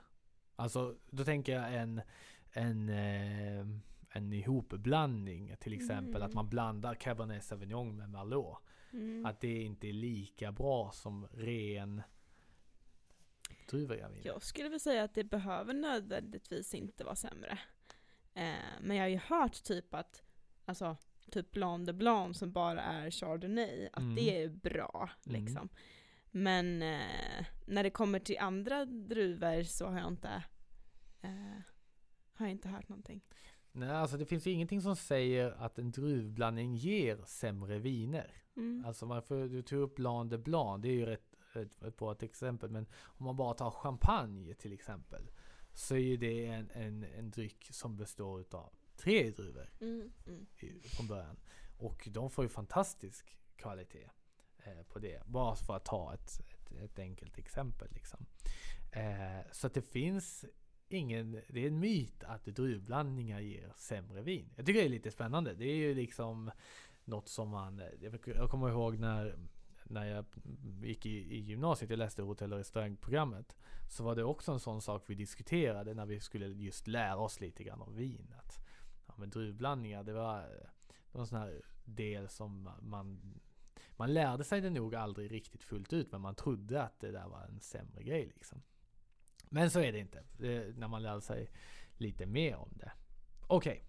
Alltså, 0.56 0.96
då 1.10 1.24
tänker 1.24 1.54
jag 1.56 1.74
en, 1.74 2.02
en, 2.52 2.90
eh, 2.90 3.66
en 4.10 4.34
ihopblandning. 4.34 5.56
Till 5.60 5.74
exempel 5.74 6.16
Mm. 6.16 6.22
att 6.30 6.34
man 6.34 6.50
blandar 6.50 6.96
Cabernet 6.96 7.44
Sauvignon 7.44 7.98
med 7.98 8.10
Merlot. 8.10 8.58
Mm. 8.94 9.26
Att 9.26 9.40
det 9.42 9.62
inte 9.62 9.88
är 9.88 9.94
lika 9.94 10.52
bra 10.52 10.92
som 10.92 11.28
ren 11.34 12.02
vin. 13.72 14.22
Jag 14.24 14.44
skulle 14.44 14.70
väl 14.70 14.80
säga 14.80 15.04
att 15.04 15.14
det 15.14 15.24
behöver 15.24 15.74
nödvändigtvis 15.74 16.74
inte 16.74 17.04
vara 17.04 17.16
sämre. 17.16 17.60
Eh, 18.34 18.54
men 18.82 18.98
jag 18.98 19.04
har 19.04 19.10
ju 19.10 19.18
hört 19.18 19.64
typ 19.64 19.94
att, 19.94 20.24
alltså 20.66 20.98
typ 21.31 21.51
Blanc 21.51 21.86
de 21.88 21.93
Blanc 21.93 22.38
som 22.38 22.51
bara 22.51 22.81
är 22.81 23.12
Chardonnay, 23.12 23.89
att 23.93 24.01
Mm. 24.03 24.15
det 24.15 24.43
är 24.43 24.50
bra 24.50 25.10
Mm. 25.25 25.41
liksom. 25.41 25.69
Men 26.31 26.81
eh, 26.81 27.46
när 27.65 27.84
det 27.84 27.89
kommer 27.89 28.19
till 28.19 28.38
andra 28.39 28.86
druvor 28.86 29.63
så 29.63 29.86
har 29.88 30.00
jag 30.00 30.07
inte, 30.07 30.43
eh, 31.22 31.62
har 32.34 32.46
jag 32.46 32.51
inte 32.51 32.69
hört 32.69 32.89
någonting. 32.89 33.22
Nej, 33.72 33.89
alltså 33.89 34.17
det 34.17 34.25
finns 34.25 34.48
ju 34.48 34.51
ingenting 34.51 34.81
som 34.81 34.96
säger 34.96 35.51
att 35.51 35.79
en 35.79 35.91
druvblandning 35.91 36.75
ger 36.75 37.22
sämre 37.25 37.79
viner. 37.79 38.31
Mm. 38.55 38.86
Alltså 38.86 39.05
man 39.05 39.22
får, 39.22 39.36
du 39.48 39.62
tog 39.62 39.79
upp 39.79 39.96
Blanc 39.96 40.31
de 40.31 40.38
Blanc, 40.38 40.81
det 40.81 40.88
är 40.89 40.93
ju 40.93 41.05
rätt, 41.05 41.34
ett, 41.55 41.84
ett 41.84 41.98
bra 41.98 42.15
exempel. 42.22 42.69
Men 42.69 42.86
om 43.03 43.25
man 43.25 43.36
bara 43.36 43.53
tar 43.53 43.72
champagne 43.72 44.53
till 44.53 44.74
exempel. 44.74 45.29
Så 45.74 45.96
är 45.96 46.00
ju 46.00 46.17
det 46.17 46.46
en, 46.46 46.69
en, 46.74 47.03
en 47.03 47.31
dryck 47.31 47.67
som 47.72 47.98
består 47.98 48.41
utav 48.41 48.74
tre 48.98 49.32
druvor 49.32 49.70
Mm. 49.82 50.12
Mm. 50.27 50.48
från 50.84 51.08
början. 51.08 51.38
Och 51.77 52.08
de 52.12 52.30
får 52.30 52.46
ju 52.46 52.50
fantastisk 52.50 53.38
kvalitet 53.56 54.10
eh, 54.58 54.84
på 54.88 55.00
det. 55.00 55.24
Bara 55.25 55.56
för 55.56 55.75
att 55.75 55.86
ta 55.86 56.13
ett, 56.13 56.39
ett, 56.39 56.72
ett 56.72 57.00
enkelt 57.00 57.38
exempel 57.38 57.88
liksom. 57.92 58.25
Eh, 58.92 59.51
så 59.51 59.68
att 59.68 59.74
det 59.74 59.82
finns 59.82 60.46
ingen, 60.89 61.32
det 61.48 61.63
är 61.63 61.68
en 61.68 61.80
myt 61.80 62.24
att 62.24 62.46
druvblandningar 62.46 63.39
ger 63.39 63.74
sämre 63.75 64.22
vin. 64.22 64.50
Jag 64.56 64.66
tycker 64.66 64.80
det 64.80 64.88
är 64.88 64.89
lite 64.89 65.12
spännande. 65.12 65.54
Det 65.54 65.66
är 65.66 65.75
ju 65.75 65.94
liksom 65.96 66.51
något 67.06 67.27
som 67.27 67.50
man, 67.50 67.82
jag 68.36 68.50
kommer 68.50 68.70
ihåg 68.70 69.00
när 69.00 69.38
när 69.89 70.06
jag 70.06 70.25
gick 70.84 71.06
i, 71.06 71.10
i 71.10 71.39
gymnasiet, 71.39 71.89
jag 71.89 71.98
läste 71.98 72.22
hotell 72.22 72.54
och 72.54 72.60
restaurangprogrammet. 72.60 73.58
Så 73.89 74.04
var 74.04 74.16
det 74.16 74.24
också 74.24 74.51
en 74.51 74.60
sån 74.60 74.82
sak 74.82 75.04
vi 75.08 75.16
diskuterade 75.16 75.94
när 75.94 76.06
vi 76.06 76.20
skulle 76.20 76.48
just 76.48 76.88
lära 76.88 77.18
oss 77.18 77.39
lite 77.39 77.63
grann 77.63 77.82
om 77.82 77.96
vin. 77.96 78.34
Men 79.18 79.30
druvblandningar, 79.30 80.04
det 80.04 80.14
var, 80.14 80.50
var 81.12 81.22
en 81.22 81.28
sån 81.28 81.40
här 81.40 81.62
del 81.86 82.30
som 82.30 82.70
man 82.82 83.40
man 84.00 84.14
lärde 84.14 84.44
sig 84.44 84.62
det 84.62 84.70
nog 84.70 84.96
aldrig 84.96 85.32
riktigt 85.32 85.64
fullt 85.64 85.94
ut 85.94 86.12
men 86.12 86.22
man 86.22 86.36
trodde 86.36 86.84
att 86.84 87.00
det 87.00 87.12
där 87.12 87.28
var 87.28 87.42
en 87.42 87.60
sämre 87.60 88.04
grej 88.04 88.32
liksom. 88.36 88.62
Men 89.50 89.72
så 89.72 89.80
är 89.80 89.92
det 89.92 90.00
inte. 90.00 90.24
Det, 90.38 90.78
när 90.78 90.88
man 90.88 91.04
lär 91.04 91.20
sig 91.20 91.50
lite 91.98 92.26
mer 92.26 92.56
om 92.56 92.70
det. 92.76 92.92
Okej. 93.48 93.84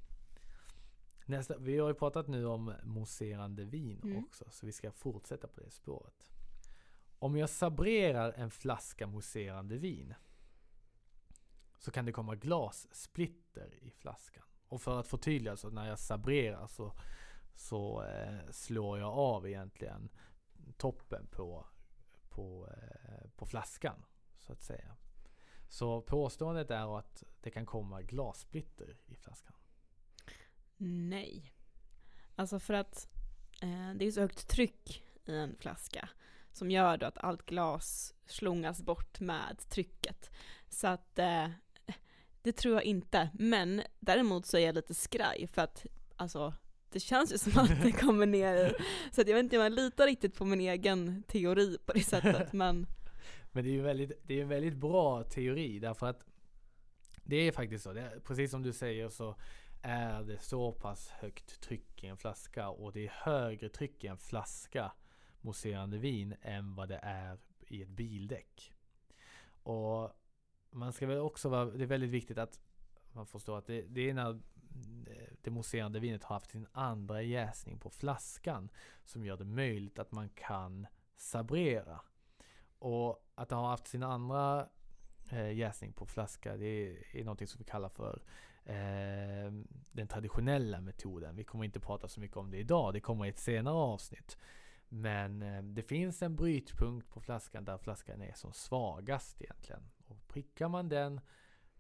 Nästa, 1.27 1.59
vi 1.59 1.79
har 1.79 1.89
ju 1.89 1.95
pratat 1.95 2.29
nu 2.29 2.47
om 2.47 2.75
mousserande 2.83 3.65
vin 3.65 4.01
Mm. 4.03 4.25
också 4.25 4.45
så 4.51 4.67
vi 4.67 4.73
ska 4.73 4.93
fortsätta 4.93 5.49
på 5.49 5.61
det 5.61 5.71
spåret. 5.71 6.31
Om 7.19 7.37
jag 7.37 7.51
sabrerar 7.51 8.33
en 8.33 8.51
flaska 8.51 9.07
mousserande 9.07 9.77
vin 9.77 10.15
så 11.79 11.91
kan 11.91 12.05
det 12.05 12.13
komma 12.13 12.35
glassplitter 12.35 13.75
i 13.75 13.91
flaskan. 13.91 14.45
Och 14.69 14.83
för 14.83 15.01
att 15.01 15.09
förtydliga 15.09 15.57
så 15.57 15.71
när 15.71 15.89
jag 15.89 15.99
sabrerar 15.99 16.67
så, 16.67 16.93
så 17.55 18.03
eh, 18.03 18.51
slår 18.51 18.99
jag 18.99 19.13
av 19.13 19.49
egentligen 19.49 20.09
toppen 20.77 21.27
på, 21.27 21.67
på, 22.29 22.69
eh, 22.73 23.31
på 23.37 23.47
flaskan 23.47 24.05
så 24.39 24.53
att 24.53 24.63
säga. 24.63 24.97
Så 25.69 26.01
påståendet 26.01 26.71
är 26.71 26.99
att 26.99 27.25
det 27.41 27.51
kan 27.51 27.67
komma 27.67 28.03
glassplitter 28.03 28.97
i 29.07 29.17
flaskan. 29.17 29.57
Nej. 31.11 31.55
Alltså 32.35 32.59
för 32.59 32.75
att 32.75 33.09
eh, 33.63 33.95
det 33.95 34.07
är 34.07 34.11
så 34.11 34.21
högt 34.21 34.49
tryck 34.49 35.03
i 35.25 35.37
en 35.37 35.57
flaska 35.59 36.09
som 36.53 36.71
gör 36.71 36.97
då 36.97 37.07
att 37.07 37.19
allt 37.19 37.47
glas 37.47 38.15
slungas 38.27 38.83
bort 38.83 39.21
med 39.21 39.59
trycket. 39.69 40.31
Så 40.69 40.87
att 40.87 41.19
eh, 41.19 41.49
det 42.49 42.53
tror 42.53 42.75
jag 42.75 42.85
inte. 42.85 43.31
Men 43.35 43.83
däremot 44.01 44.47
så 44.47 44.57
är 44.57 44.67
jag 44.67 44.75
lite 44.75 44.95
skraj 44.95 45.47
för 45.47 45.63
att 45.63 45.87
alltså 46.17 46.55
det 46.91 47.01
känns 47.01 47.33
ju 47.33 47.39
som 47.39 47.59
att 47.59 47.83
det 47.83 47.93
kommer 48.01 48.27
ner. 48.27 48.77
Så 49.13 49.21
att 49.21 49.29
jag 49.29 49.35
vet 49.35 49.43
inte 49.43 49.57
om 49.57 49.63
jag 49.63 49.73
litar 49.73 50.07
riktigt 50.07 50.35
på 50.35 50.45
min 50.45 50.61
egen 50.61 51.23
teori 51.23 51.79
på 51.87 51.93
det 51.93 52.01
sättet. 52.01 52.53
Men 52.53 52.87
Men 53.53 53.65
det 53.65 53.71
är 53.71 53.73
ju 53.73 53.83
väldigt, 53.83 54.13
det 54.23 54.39
är 54.39 54.43
en 54.43 54.49
väldigt 54.49 54.77
bra 54.77 55.23
teori 55.23 55.79
därför 55.79 56.07
att 56.07 56.25
det 57.25 57.37
är 57.37 57.53
faktiskt 57.53 57.85
så. 57.85 57.91
Är, 57.91 58.21
precis 58.21 58.51
som 58.51 58.63
du 58.63 58.73
säger 58.73 59.09
så 59.09 59.37
är 59.83 60.23
det 60.23 60.39
så 60.39 60.73
pass 60.73 61.09
högt 61.09 61.61
tryck 61.61 62.05
i 62.05 62.07
en 62.07 62.17
flaska 62.17 62.69
och 62.69 62.93
det 62.93 63.07
är 63.07 63.13
högre 63.15 63.69
tryck 63.69 64.05
i 64.05 64.07
en 64.07 64.19
flaska 64.19 64.93
mousserande 65.41 65.99
vin 65.99 66.35
än 66.43 66.75
vad 66.75 66.89
det 66.89 67.01
är 67.03 67.39
i 67.67 67.83
ett 67.83 67.89
bildäck. 67.89 68.73
Och 69.63 70.13
man 70.71 70.93
ska 70.93 71.07
väl 71.07 71.19
också 71.19 71.49
vara, 71.49 71.65
det 71.65 71.85
är 71.85 71.87
väldigt 71.87 72.11
viktigt 72.11 72.39
att 72.39 72.61
man 73.13 73.27
förstår 73.27 73.59
att 73.59 73.67
det, 73.67 73.83
det 73.83 74.11
är 74.11 74.15
när 74.15 74.31
eh, 74.31 75.29
det 75.43 75.51
mousserande 75.51 76.01
vinet 76.01 76.25
har 76.25 76.37
haft 76.37 76.51
sin 76.51 76.67
andra 76.73 77.23
jäsning 77.23 77.79
på 77.79 77.91
flaskan 77.91 78.69
som 79.05 79.25
gör 79.25 79.37
det 79.37 79.45
möjligt 79.45 79.99
att 79.99 80.13
man 80.13 80.29
kan 80.29 80.87
sabrera. 81.17 82.01
Och 82.79 83.25
att 83.35 83.49
det 83.49 83.55
har 83.55 83.69
haft 83.69 83.87
sin 83.87 84.03
andra 84.03 84.69
eh, 85.31 85.53
jäsning 85.53 85.93
på 85.93 86.07
flaska 86.07 86.57
det 86.57 86.67
är, 86.67 87.17
är 87.17 87.25
någonting 87.25 87.47
som 87.47 87.59
vi 87.59 87.65
kallar 87.65 87.89
för 87.89 88.23
eh, 88.65 89.53
den 89.93 90.09
traditionella 90.09 90.81
metoden. 90.81 91.37
Vi 91.37 91.45
kommer 91.45 91.65
inte 91.65 91.81
prata 91.81 92.09
så 92.09 92.21
mycket 92.21 92.37
om 92.37 92.51
det 92.51 92.59
idag, 92.59 92.93
det 92.93 93.01
kommer 93.01 93.27
i 93.27 93.29
ett 93.29 93.39
senare 93.39 93.75
avsnitt. 93.75 94.39
Men 94.89 95.43
eh, 95.43 95.63
det 95.63 95.83
finns 95.83 96.23
en 96.23 96.37
brytpunkt 96.37 97.09
på 97.11 97.21
flaskan 97.21 97.65
där 97.65 97.79
flaskan 97.79 98.23
är 98.23 98.33
som 98.35 98.53
svagast 98.53 99.43
egentligen. 99.43 99.83
Och 100.09 100.29
prickar 100.29 100.69
man 100.69 100.89
den 100.89 101.21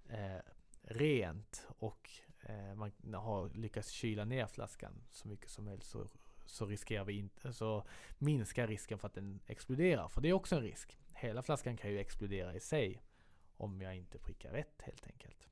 eh, 0.08 0.40
rent 0.82 1.66
och 1.68 2.10
eh, 2.40 2.74
man 2.74 2.92
har 3.14 3.48
lyckats 3.48 3.90
kyla 3.90 4.24
ner 4.24 4.46
flaskan 4.46 5.04
så 5.10 5.28
mycket 5.28 5.50
som 5.50 5.66
helst 5.66 5.90
så, 5.90 6.06
så 6.46 6.66
riskerar 6.66 7.04
vi 7.04 7.18
inte, 7.18 7.52
så 7.52 7.86
minskar 8.18 8.66
risken 8.66 8.98
för 8.98 9.06
att 9.06 9.14
den 9.14 9.40
exploderar. 9.46 10.08
För 10.08 10.20
det 10.20 10.28
är 10.28 10.32
också 10.32 10.56
en 10.56 10.62
risk. 10.62 10.98
Hela 11.14 11.42
flaskan 11.42 11.76
kan 11.76 11.90
ju 11.90 11.98
explodera 11.98 12.54
i 12.54 12.60
sig 12.60 13.02
om 13.56 13.80
jag 13.80 13.96
inte 13.96 14.18
prickar 14.18 14.50
rätt 14.50 14.82
helt 14.82 15.06
enkelt. 15.06 15.48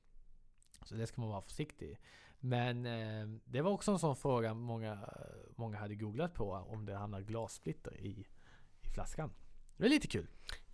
Så 0.83 0.95
det 0.95 1.07
ska 1.07 1.21
man 1.21 1.29
vara 1.29 1.41
försiktig 1.41 1.99
Men 2.39 2.85
eh, 2.85 3.39
det 3.45 3.61
var 3.61 3.71
också 3.71 3.91
en 3.91 3.99
sån 3.99 4.15
fråga 4.15 4.53
många, 4.53 5.09
många 5.55 5.77
hade 5.77 5.95
googlat 5.95 6.33
på 6.33 6.51
om 6.51 6.85
det 6.85 6.95
hamnar 6.95 7.21
glassplitter 7.21 7.97
i, 7.97 8.27
i 8.81 8.89
flaskan. 8.89 9.33
Det 9.77 9.85
är 9.85 9.89
lite 9.89 10.07
kul 10.07 10.27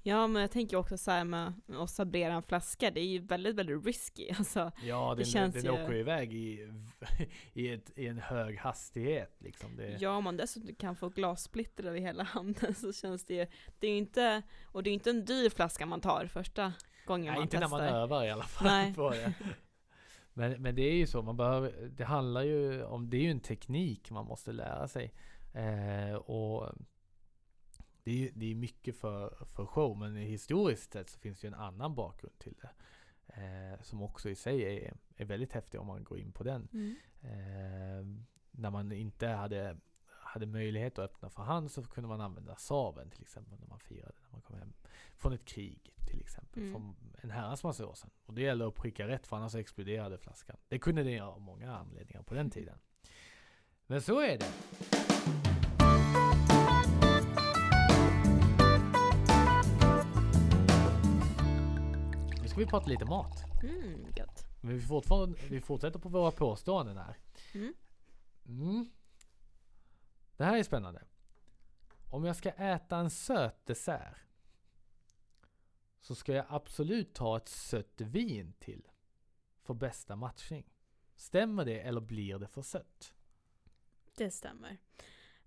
ja, 0.03 0.27
men 0.27 0.41
jag 0.41 0.51
tänker 0.51 0.77
också 0.77 0.98
så 0.98 1.12
här 1.12 1.24
med 1.24 1.53
att 1.67 1.89
sabrera 1.89 2.33
en 2.33 2.43
flaska, 2.43 2.91
det 2.91 3.00
är 3.00 3.05
ju 3.05 3.19
väldigt, 3.19 3.55
väldigt 3.55 3.86
risky. 3.86 4.29
Alltså, 4.38 4.72
Ja, 4.83 5.13
den, 5.17 5.25
känns 5.25 5.53
den 5.55 5.63
ju- 5.63 5.72
åker 5.72 5.93
iväg 5.95 6.33
i, 6.33 6.67
i, 7.53 7.69
ett, 7.69 7.91
i 7.95 8.07
en 8.07 8.17
hög 8.19 8.57
hastighet. 8.57 9.36
Liksom. 9.39 9.75
Det, 9.77 9.98
Ja, 10.00 10.15
om 10.17 10.24
man 10.24 10.38
dessutom 10.38 10.75
kan 10.75 10.95
få 10.95 11.10
glassplitter 11.10 11.83
över 11.83 12.00
hela 12.00 12.24
handen 12.24 12.74
så 12.81 12.93
känns 12.93 13.25
det 13.25 13.33
ju, 13.33 13.48
det 13.79 13.88
är 13.88 13.91
ju 13.91 13.98
inte, 13.98 14.41
och 14.65 14.83
det 14.83 14.88
är 14.89 14.91
ju 14.91 14.95
inte 14.95 15.10
en 15.10 15.25
dyr 15.25 15.50
flaska 15.50 15.86
man 15.86 16.01
tar 16.01 16.25
första 16.27 16.74
gången 17.05 17.25
Nej, 17.25 17.33
man 17.36 17.43
inte 17.43 17.57
testar. 17.57 17.77
när 17.77 17.86
man 17.91 18.01
övar 18.01 18.25
i 18.25 18.29
alla 18.29 18.43
fall 18.43 18.67
Nej. 18.67 18.93
på 18.93 19.10
det. 19.10 19.33
Men, 20.36 20.62
men 20.62 20.75
det 20.75 20.81
är 20.81 20.95
ju 20.95 21.07
så, 21.07 21.22
man 21.22 21.38
behöver, 21.38 21.72
det 21.98 22.03
handlar 22.05 22.41
ju 22.43 22.83
om, 22.83 23.10
det 23.10 23.17
är 23.17 23.22
ju 23.22 23.31
en 23.31 23.39
teknik 23.39 24.12
man 24.12 24.25
måste 24.25 24.51
lära 24.51 24.88
sig. 24.88 25.13
Eh, 25.53 26.15
och 26.15 26.69
det 28.03 28.12
är 28.12 28.15
ju 28.15 28.31
det 28.36 28.51
är 28.51 28.55
mycket 28.55 28.95
för, 28.95 29.45
för 29.55 29.65
show, 29.65 29.98
men 29.98 30.15
historiskt 30.15 30.93
sett 30.93 31.10
så 31.10 31.19
finns 31.19 31.39
det 31.39 31.48
ju 31.48 31.53
en 31.53 31.60
annan 31.60 31.95
bakgrund 31.95 32.39
till 32.39 32.55
det. 32.62 32.69
Eh, 33.27 33.81
som 33.81 34.01
också 34.01 34.29
i 34.29 34.36
sig 34.36 34.63
är, 34.63 34.93
är 35.15 35.25
väldigt 35.25 35.53
häftig 35.53 35.79
om 35.79 35.88
man 35.88 36.03
går 36.03 36.19
in 36.19 36.31
på 36.31 36.43
den. 36.43 36.67
Mm. 36.74 36.95
Eh, 37.22 38.25
när 38.51 38.69
man 38.69 38.91
inte 38.91 39.27
hade, 39.27 39.77
hade 40.07 40.45
möjlighet 40.45 41.00
att 41.00 41.12
öppna 41.12 41.29
för 41.29 41.43
hand 41.43 41.72
så 41.72 41.83
kunde 41.83 42.07
man 42.07 42.22
använda 42.22 42.55
saven 42.55 43.10
till 43.10 43.22
exempel 43.22 43.60
när 43.60 43.67
man 43.67 43.79
firade, 43.79 44.13
när 44.24 44.31
man 44.31 44.41
kom 44.41 44.57
hem 44.57 44.74
från 45.17 45.33
ett 45.33 45.45
krig 45.45 45.93
till 46.07 46.19
exempel. 46.19 46.63
Mm. 46.63 46.74
Från 46.74 46.95
en 47.22 47.31
herrans 47.31 47.63
massa 47.63 47.88
år 47.88 47.93
sedan. 47.93 48.10
Och 48.25 48.33
det 48.33 48.41
gäller 48.41 48.67
att 48.67 48.75
pricka 48.75 49.07
rätt 49.07 49.27
för 49.27 49.38
annars 49.38 49.55
exploderade 49.55 50.17
flaskan. 50.17 50.57
Det 50.67 50.79
kunde 50.79 51.03
det 51.03 51.12
göra 51.12 51.29
av 51.29 51.41
många 51.41 51.75
anledningar 51.75 52.24
på 52.24 52.33
den 52.33 52.50
tiden. 52.50 52.77
Men 53.88 54.01
så 54.01 54.19
är 54.19 54.38
det. 54.38 55.62
Ska 62.53 62.60
vi 62.60 62.65
prata 62.65 62.86
lite 62.88 63.05
mat. 63.05 63.43
Mm, 63.63 64.05
gött. 64.15 64.45
Men 64.62 64.74
vi, 64.74 64.81
fortfarande, 64.81 65.38
vi 65.50 65.62
fortsätter 65.62 66.00
på 66.00 66.10
våra 66.10 66.31
påståenden 66.31 66.98
här. 66.98 67.17
Mm. 67.53 67.74
Mm. 68.45 68.89
Det 70.38 70.43
här 70.43 70.57
är 70.57 70.63
spännande. 70.63 71.03
Om 72.12 72.25
jag 72.25 72.36
ska 72.36 72.50
äta 72.50 72.98
en 72.98 73.10
söt 73.10 73.65
dessert 73.65 74.17
så 76.01 76.15
ska 76.15 76.33
jag 76.33 76.45
absolut 76.50 77.13
ta 77.13 77.38
ett 77.38 77.48
sött 77.48 78.01
vin 78.01 78.53
till 78.60 78.88
för 79.62 79.74
bästa 79.74 80.15
matchning. 80.15 80.65
Stämmer 81.15 81.65
det 81.65 81.79
eller 81.79 82.01
blir 82.01 82.39
det 82.39 82.48
för 82.48 82.62
sött? 82.62 83.13
Det 84.15 84.31
stämmer. 84.31 84.77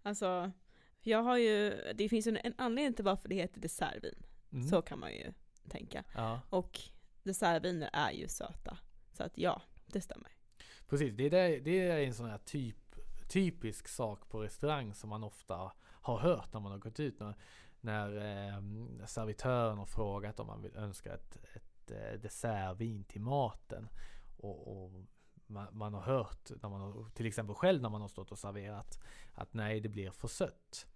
Alltså, 0.02 0.52
jag 1.00 1.22
har 1.22 1.36
ju, 1.36 1.70
det 1.94 2.08
finns 2.08 2.26
ju 2.26 2.38
en 2.44 2.54
anledning 2.58 2.94
till 2.94 3.04
varför 3.04 3.28
det 3.28 3.34
heter 3.34 3.60
dessertvin. 3.60 4.22
Mm. 4.52 4.68
Så 4.68 4.82
kan 4.82 4.98
man 4.98 5.12
ju 5.12 5.32
tänka. 5.68 6.04
Ja, 6.14 6.40
Och 6.50 6.80
dessertviner 7.26 7.90
är 7.92 8.11
ju 8.11 8.28
söta. 8.28 8.78
Så 9.12 9.23
att 9.23 9.38
ja, 9.38 9.62
det 9.87 10.00
stämmer. 10.00 10.30
precis. 10.88 11.14
Det 11.16 11.26
är, 11.26 11.30
där, 11.30 11.61
det 11.61 11.88
är 11.88 11.99
en 11.99 12.14
sån 12.14 12.30
här 12.30 12.38
typ, 12.38 12.97
typisk 13.28 13.88
sak 13.88 14.28
på 14.28 14.42
restaurang 14.42 14.95
som 14.95 15.11
man 15.11 15.25
ofta 15.25 15.73
har 15.83 16.18
hört 16.18 16.52
när 16.52 16.61
man 16.61 16.73
har 16.73 16.78
gått 16.78 17.00
ut. 17.00 17.21
När, 17.21 17.35
när 17.80 18.16
eh, 18.16 19.06
servitören 19.06 19.78
har 19.78 19.87
frågat 19.87 20.40
om 20.40 20.47
man 20.47 20.62
vill 20.62 20.76
önska 20.76 21.14
ett, 21.14 21.37
ett 21.54 21.90
eh, 21.90 22.21
dessertvin 22.21 23.04
till 23.04 23.21
maten. 23.21 23.88
Och, 24.37 24.85
och 24.85 24.92
man, 25.47 25.66
man 25.73 25.95
har 25.95 26.00
hört, 26.00 26.50
när 26.62 26.68
man 26.68 26.80
har, 26.80 27.11
till 27.14 27.26
exempel 27.26 27.54
själv 27.54 27.83
när 27.83 27.88
man 27.88 28.00
har 28.00 28.09
stått 28.09 28.33
och 28.33 28.38
serverat, 28.38 28.99
att 29.35 29.54
nej 29.54 29.80
det 29.80 29.88
blir 29.88 30.11
för 30.11 30.28
sött. 30.28 30.87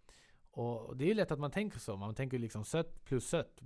Och 0.51 0.97
det 0.97 1.05
är 1.05 1.09
ju 1.09 1.15
lätt 1.15 1.31
att 1.31 1.39
man 1.39 1.51
tänker 1.51 1.79
så. 1.79 1.97
Man 1.97 2.15
tänker 2.15 2.39
liksom 2.39 2.65
sött 2.65 3.05
plus 3.05 3.29
sött 3.29 3.61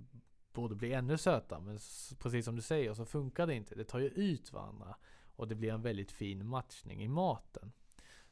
borde 0.54 0.74
bli 0.74 0.92
ännu 0.92 1.18
sötare. 1.18 1.60
Men 1.60 1.78
precis 2.18 2.44
som 2.44 2.56
du 2.56 2.62
säger 2.62 2.94
så 2.94 3.04
funkar 3.04 3.46
det 3.46 3.54
inte. 3.54 3.74
Det 3.74 3.84
tar 3.84 3.98
ju 3.98 4.08
ut 4.08 4.52
varandra. 4.52 4.96
Och 5.36 5.48
det 5.48 5.54
blir 5.54 5.72
en 5.72 5.82
väldigt 5.82 6.12
fin 6.12 6.46
matchning 6.46 7.02
i 7.02 7.08
maten. 7.08 7.72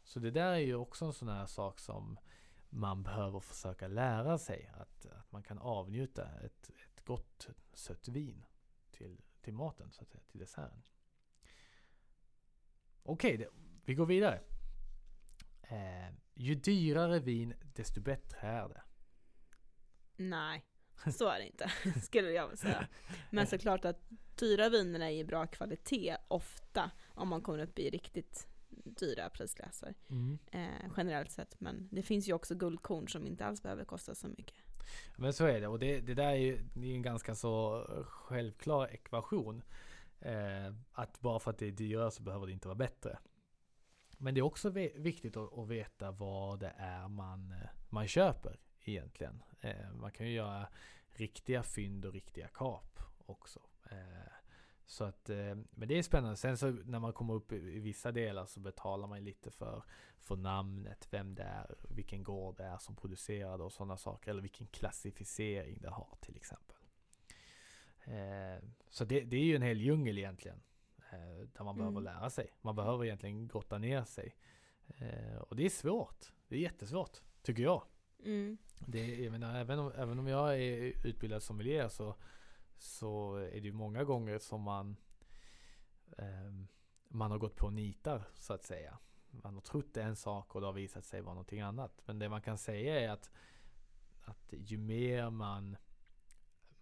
Så 0.05 0.21
det 0.21 0.31
där 0.31 0.53
är 0.53 0.59
ju 0.59 0.75
också 0.75 1.05
en 1.05 1.13
sån 1.13 1.29
här 1.29 1.47
sak 1.47 1.79
som 1.79 2.19
man 2.71 3.03
behöver 3.03 3.41
försöka 3.41 3.89
lära 3.89 4.39
sig. 4.39 4.71
Att, 4.75 5.07
att 5.07 5.33
man 5.33 5.43
kan 5.43 5.59
avnjuta 5.59 6.29
ett, 6.41 6.71
ett 6.71 7.05
gott 7.05 7.49
sött 7.73 8.09
vin 8.09 8.45
till, 8.91 9.21
till 9.41 9.53
maten, 9.55 9.91
så 9.93 10.03
att 10.03 10.11
säga, 10.11 10.23
till 10.29 10.41
desserten. 10.41 10.83
Okej, 13.03 13.35
okay, 13.35 13.49
vi 13.85 13.95
går 13.95 14.07
vidare. 14.07 14.41
Eh, 15.63 16.15
ju 16.35 16.55
dyrare 16.55 17.19
vin, 17.19 17.55
desto 17.75 18.01
bättre 18.01 18.39
är 18.41 18.69
det. 18.69 18.83
Nej, 20.17 20.65
så 21.13 21.29
är 21.29 21.39
det 21.39 21.47
inte, 21.47 21.73
skulle 22.03 22.31
jag 22.31 22.49
vilja 22.49 22.57
säga. 22.57 22.87
Men 23.31 23.47
såklart 23.47 23.85
att 23.85 24.01
dyra 24.35 24.69
viner 24.69 25.01
är 25.01 25.11
i 25.11 25.25
bra 25.25 25.47
kvalitet 25.47 26.17
ofta, 26.29 26.91
om 27.09 27.29
man 27.29 27.43
kommer 27.43 27.59
upp 27.59 27.79
i 27.79 27.91
riktigt 27.91 28.49
dyra 28.85 29.31
prisklasser. 29.31 29.95
Eh, 30.53 30.91
generellt 30.97 31.31
sett, 31.31 31.61
men 31.61 31.89
det 31.91 32.03
finns 32.03 32.29
ju 32.29 32.33
också 32.33 32.55
guldkorn 32.55 33.09
som 33.09 33.27
inte 33.27 33.47
alls 33.47 33.63
behöver 33.63 33.85
kosta 33.85 34.15
så 34.15 34.29
mycket. 34.29 34.55
Men 35.17 35.33
så 35.33 35.47
är 35.47 35.61
det 35.61 35.67
och 35.67 35.79
det, 35.79 36.01
det 36.01 36.15
där 36.15 36.29
är 36.29 36.35
ju 36.35 36.61
det 36.75 36.91
är 36.91 36.95
en 36.95 37.03
ganska 37.03 37.35
så 37.35 37.85
självklar 38.07 38.89
ekvation. 38.95 39.63
Eh, 40.21 40.75
att 40.93 41.21
bara 41.21 41.39
för 41.39 41.51
att 41.51 41.59
det 41.59 41.67
är 41.67 41.73
dyrare 41.73 42.11
så 42.11 42.23
behöver 42.23 42.47
det 42.47 42.53
inte 42.53 42.69
vara 42.69 42.79
bättre. 42.79 43.19
Men 44.19 44.35
det 44.35 44.41
är 44.41 44.43
också 44.43 44.71
viktigt 44.95 45.37
att, 45.37 45.59
att 45.59 45.69
veta 45.69 46.11
vad 46.11 46.61
det 46.61 46.75
är 46.77 47.09
man, 47.09 47.55
man 47.89 48.09
köper 48.09 48.59
egentligen. 48.85 49.43
Eh, 49.61 49.93
man 49.95 50.11
kan 50.13 50.27
ju 50.27 50.33
göra 50.33 50.69
riktiga 51.11 51.63
fynd 51.63 52.05
och 52.05 52.13
riktiga 52.13 52.49
kap 52.49 52.99
också. 53.27 53.61
Eh, 53.91 54.33
så 54.87 55.05
att, 55.05 55.31
eh, 55.31 55.55
men 55.71 55.89
det 55.89 55.99
är 55.99 56.03
spännande. 56.03 56.37
Sen 56.37 56.59
så 56.59 56.71
när 56.71 56.99
man 56.99 57.13
kommer 57.13 57.35
upp 57.35 57.53
i, 57.53 57.59
vissa 57.59 58.13
delar 58.13 58.47
så 58.47 58.61
betalar 58.61 59.09
man 59.09 59.25
lite 59.25 59.51
för, 59.51 59.83
för 60.19 60.37
namnet, 60.37 61.09
vem 61.11 61.35
det 61.35 61.43
är, 61.43 61.75
vilken 61.89 62.23
gård 62.23 62.57
det 62.57 62.65
är 62.65 62.79
som 62.79 62.97
producerar 62.97 63.61
och 63.61 63.73
sådana 63.73 63.97
saker. 63.97 64.31
Eller 64.31 64.43
vilken 64.43 64.67
klassificering 64.67 65.79
det 65.81 65.91
har 65.91 66.17
till 66.21 66.37
exempel. 66.37 66.77
Så 68.91 69.05
det, 69.05 69.21
det 69.21 69.37
är 69.37 69.45
ju 69.45 69.57
en 69.57 69.63
hel 69.63 69.81
djungel 69.81 70.19
egentligen. 70.19 70.63
Där 71.53 71.65
man 71.65 71.77
behöver 71.77 72.01
Mm. 72.01 72.15
lära 72.15 72.31
sig. 72.31 72.51
Man 72.61 72.77
behöver 72.77 73.05
egentligen 73.05 73.49
grotta 73.49 73.79
ner 73.79 74.05
sig. 74.05 74.37
Och 75.41 75.57
det 75.57 75.65
är 75.65 75.71
svårt. 75.71 76.33
Det 76.49 76.57
är 76.57 76.61
jättesvårt, 76.61 77.23
tycker 77.43 77.63
jag. 77.63 77.83
Mm. 78.23 78.59
Det, 78.79 79.17
jag 79.17 79.33
menar, 79.33 79.61
även, 79.61 79.79
om, 79.79 79.93
även 79.97 80.19
om 80.19 80.27
jag 80.27 80.55
är 80.55 81.07
utbildad 81.07 81.43
sommelier 81.43 81.89
så, 81.89 82.17
så 82.79 83.37
är 83.37 83.61
det 83.61 83.67
ju 83.67 83.73
många 83.73 84.05
gånger 84.05 84.39
som 84.39 84.63
man 84.63 84.97
eh, 86.19 86.53
man 87.13 87.31
har 87.31 87.39
gått 87.39 87.57
på 87.57 87.71
nitar 87.71 88.25
så 88.35 88.53
att 88.53 88.65
säga. 88.65 88.99
Man 89.31 89.55
har 89.55 89.61
trott 89.61 89.97
en 89.97 90.17
sak 90.17 90.55
och 90.55 90.61
det 90.61 90.67
har 90.67 90.75
visat 90.75 91.05
sig 91.05 91.21
vara 91.21 91.35
någonting 91.35 91.61
annat. 91.61 92.03
Men 92.07 92.19
det 92.19 92.29
man 92.29 92.43
kan 92.43 92.59
säga 92.59 93.01
är 93.01 93.09
att, 93.09 93.31
att 94.25 94.49
ju 94.51 94.79
mer 94.79 95.31
man, 95.31 95.77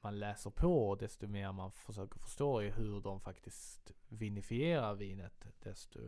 man 0.01 0.19
läser 0.19 0.51
på 0.51 0.95
desto 0.95 1.27
mer 1.27 1.53
man 1.53 1.73
försöker 1.73 2.19
förstå 2.19 2.63
i 2.63 2.71
hur 2.71 3.01
de 3.01 3.21
faktiskt 3.21 3.93
vinifierar 4.09 4.95
vinet 4.95 5.47
desto, 5.59 6.01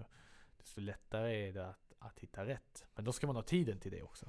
desto 0.59 0.81
lättare 0.81 1.49
är 1.49 1.53
det 1.53 1.69
att, 1.69 1.93
att 1.99 2.19
hitta 2.19 2.47
rätt. 2.47 2.87
Men 2.95 3.05
då 3.05 3.13
ska 3.13 3.27
man 3.27 3.37
ha 3.37 3.43
tiden 3.43 3.81
till 3.81 3.93
det 3.93 4.03
också. 4.03 4.27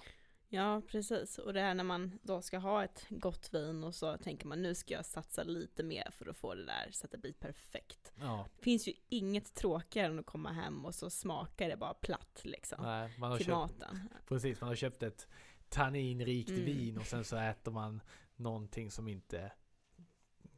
Ja, 0.54 0.82
precis. 0.88 1.38
Och 1.38 1.54
det 1.54 1.62
här 1.62 1.74
när 1.74 1.84
man 1.84 2.20
då 2.24 2.42
ska 2.42 2.58
ha 2.58 2.84
ett 2.84 3.06
gott 3.10 3.54
vin 3.54 3.84
och 3.84 3.96
så 3.96 4.18
tänker 4.18 4.48
man 4.48 4.62
nu 4.62 4.76
ska 4.76 4.94
jag 4.94 5.06
satsa 5.06 5.44
lite 5.44 5.84
mer 5.84 6.12
för 6.12 6.30
att 6.30 6.38
få 6.38 6.54
det 6.56 6.66
där 6.66 6.90
så 6.92 7.06
att 7.06 7.12
det 7.12 7.18
blir 7.18 7.34
perfekt. 7.34 8.14
Ja, 8.20 8.48
Det 8.58 8.64
finns 8.64 8.88
ju 8.88 8.94
inget 9.10 9.54
tråkigare 9.54 10.08
än 10.08 10.20
att 10.20 10.26
komma 10.26 10.52
hem 10.52 10.86
och 10.86 10.96
så 10.96 11.10
smakar 11.10 11.70
det 11.70 11.78
bara 11.78 11.94
platt 11.94 12.42
liksom. 12.44 12.84
nej, 12.84 13.14
man 13.20 13.32
har 13.32 13.38
till 13.38 13.46
köpt, 13.46 13.56
maten. 13.58 14.10
Precis, 14.28 14.62
man 14.62 14.68
har 14.68 14.76
köpt 14.76 15.04
ett 15.04 15.28
tanninrikt 15.70 16.50
Mm. 16.50 16.66
vin 16.66 16.98
och 16.98 17.06
sen 17.06 17.24
så 17.24 17.38
äter 17.38 17.72
man 17.72 18.02
någonting 18.36 18.92
som 18.92 19.08
inte 19.08 19.52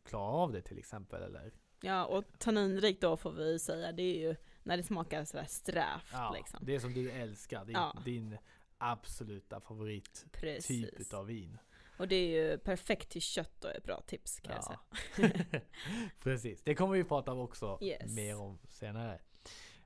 klarar 0.04 0.44
av 0.44 0.52
det 0.52 0.62
till 0.62 0.78
exempel. 0.78 1.24
Eller, 1.24 1.52
Ja, 1.82 2.06
och 2.06 2.24
tanninrikt 2.40 3.02
då 3.02 3.18
får 3.18 3.32
vi 3.32 3.60
säga, 3.60 3.92
det 3.92 4.04
är 4.04 4.20
ju 4.30 4.36
när 4.64 4.78
det 4.78 4.84
smakar 4.84 5.26
sådär 5.26 5.46
strävt 5.50 6.10
ja, 6.12 6.34
liksom. 6.38 6.60
Det 6.66 6.80
som 6.80 6.94
du 6.94 7.12
älskar, 7.12 7.66
din, 7.66 7.76
Ja. 7.76 8.02
din 8.06 8.38
absoluta 8.92 9.60
favorittyp 9.62 11.00
utav 11.00 11.26
vin. 11.26 11.58
Och 11.98 12.08
det 12.08 12.16
är 12.16 12.28
ju 12.52 12.58
perfekt 12.58 13.10
till 13.10 13.22
kött 13.22 13.64
och 13.64 13.72
ett 13.76 13.84
bra 13.84 14.02
tips 14.02 14.40
kan 14.40 14.56
jag 14.56 14.64
Ja. 14.70 14.98
säga. 15.16 15.62
Precis, 16.20 16.62
det 16.64 16.76
kommer 16.76 16.94
vi 16.94 17.04
prata 17.04 17.32
om 17.32 17.40
också 17.40 17.78
Yes. 17.82 18.12
mer 18.16 18.38
om 18.38 18.60
senare. 18.70 19.22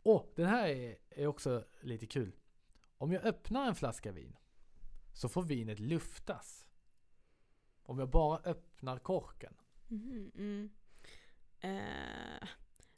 Och 0.04 0.32
den 0.36 0.46
här 0.46 0.68
är, 0.68 0.98
är 1.10 1.28
också 1.28 1.66
lite 1.82 2.06
kul. 2.08 2.32
Om 2.98 3.12
jag 3.12 3.24
öppnar 3.24 3.68
en 3.68 3.76
flaska 3.76 4.12
vin 4.12 4.36
så 5.14 5.30
får 5.30 5.44
vinet 5.44 5.80
luftas. 5.80 6.68
Om 7.84 8.00
jag 8.00 8.10
bara 8.10 8.38
öppnar 8.40 9.00
korken. 9.00 9.54
Mhm, 9.88 10.32
mm. 10.36 10.70
Eh, 11.62 12.48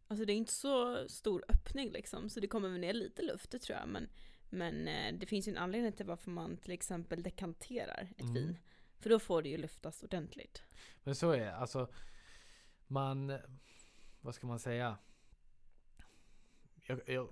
alltså 0.08 0.26
det 0.26 0.34
är 0.34 0.38
inte 0.38 0.54
så 0.54 1.06
stor 1.10 1.46
öppning 1.48 1.92
liksom, 1.92 2.30
så 2.30 2.40
det 2.40 2.48
kommer 2.48 2.70
väl 2.70 2.80
ner 2.80 2.94
lite 2.94 3.22
luft, 3.22 3.52
det 3.52 3.60
tror 3.60 3.78
jag. 3.80 3.88
Men, 3.88 4.10
men 4.52 4.88
eh, 4.88 5.14
det 5.14 5.26
finns 5.26 5.48
ju 5.48 5.52
en 5.52 5.58
anledning 5.58 5.92
till 5.92 6.06
varför 6.06 6.32
man 6.32 6.58
till 6.58 6.72
exempel 6.72 7.24
dekanterar 7.24 8.08
ett 8.18 8.22
Mm. 8.22 8.34
vin. 8.34 8.58
För 9.00 9.10
då 9.10 9.20
får 9.20 9.42
det 9.42 9.50
ju 9.50 9.58
luftas 9.58 10.04
ordentligt. 10.04 10.64
Men 11.04 11.16
så 11.16 11.32
är 11.32 11.40
det. 11.40 11.56
Alltså, 11.56 11.92
man... 12.88 13.40
Vad 14.22 14.36
ska 14.36 14.48
man 14.48 14.60
säga? 14.60 14.98
Jag, 16.88 17.02
jag, 17.10 17.30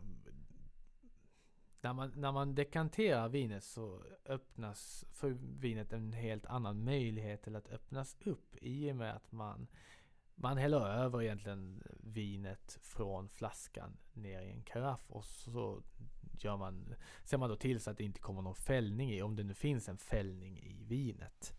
när, 1.81 1.93
man, 1.93 2.11
när 2.15 2.31
man 2.31 2.55
dekanterar 2.55 3.29
vinet 3.29 3.63
så 3.63 4.03
öppnas 4.25 5.05
för 5.11 5.29
vinet 5.59 5.93
en 5.93 6.13
helt 6.13 6.45
annan 6.45 6.83
möjlighet 6.83 7.43
till 7.43 7.55
att 7.55 7.67
öppnas 7.69 8.17
upp 8.19 8.55
i 8.61 8.91
och 8.91 8.95
med 8.95 9.15
att 9.15 9.31
man 9.31 9.67
man 10.41 10.57
häller 10.57 10.87
över 10.87 11.21
egentligen 11.21 11.83
vinet 12.03 12.79
från 12.81 13.29
flaskan 13.29 13.97
ner 14.13 14.41
i 14.41 14.51
en 14.51 14.61
karaff 14.61 15.01
och 15.07 15.25
så 15.25 15.81
gör 16.39 16.57
man, 16.57 16.95
ser 17.23 17.37
man 17.37 17.49
då 17.49 17.55
till 17.55 17.79
så 17.79 17.91
att 17.91 17.97
det 17.97 18.03
inte 18.03 18.19
kommer 18.19 18.41
någon 18.41 18.55
fällning 18.55 19.11
i, 19.11 19.21
om 19.21 19.35
det 19.35 19.43
nu 19.43 19.53
finns 19.53 19.89
en 19.89 19.97
fällning 19.97 20.59
i 20.59 20.83
vinet. 20.87 21.53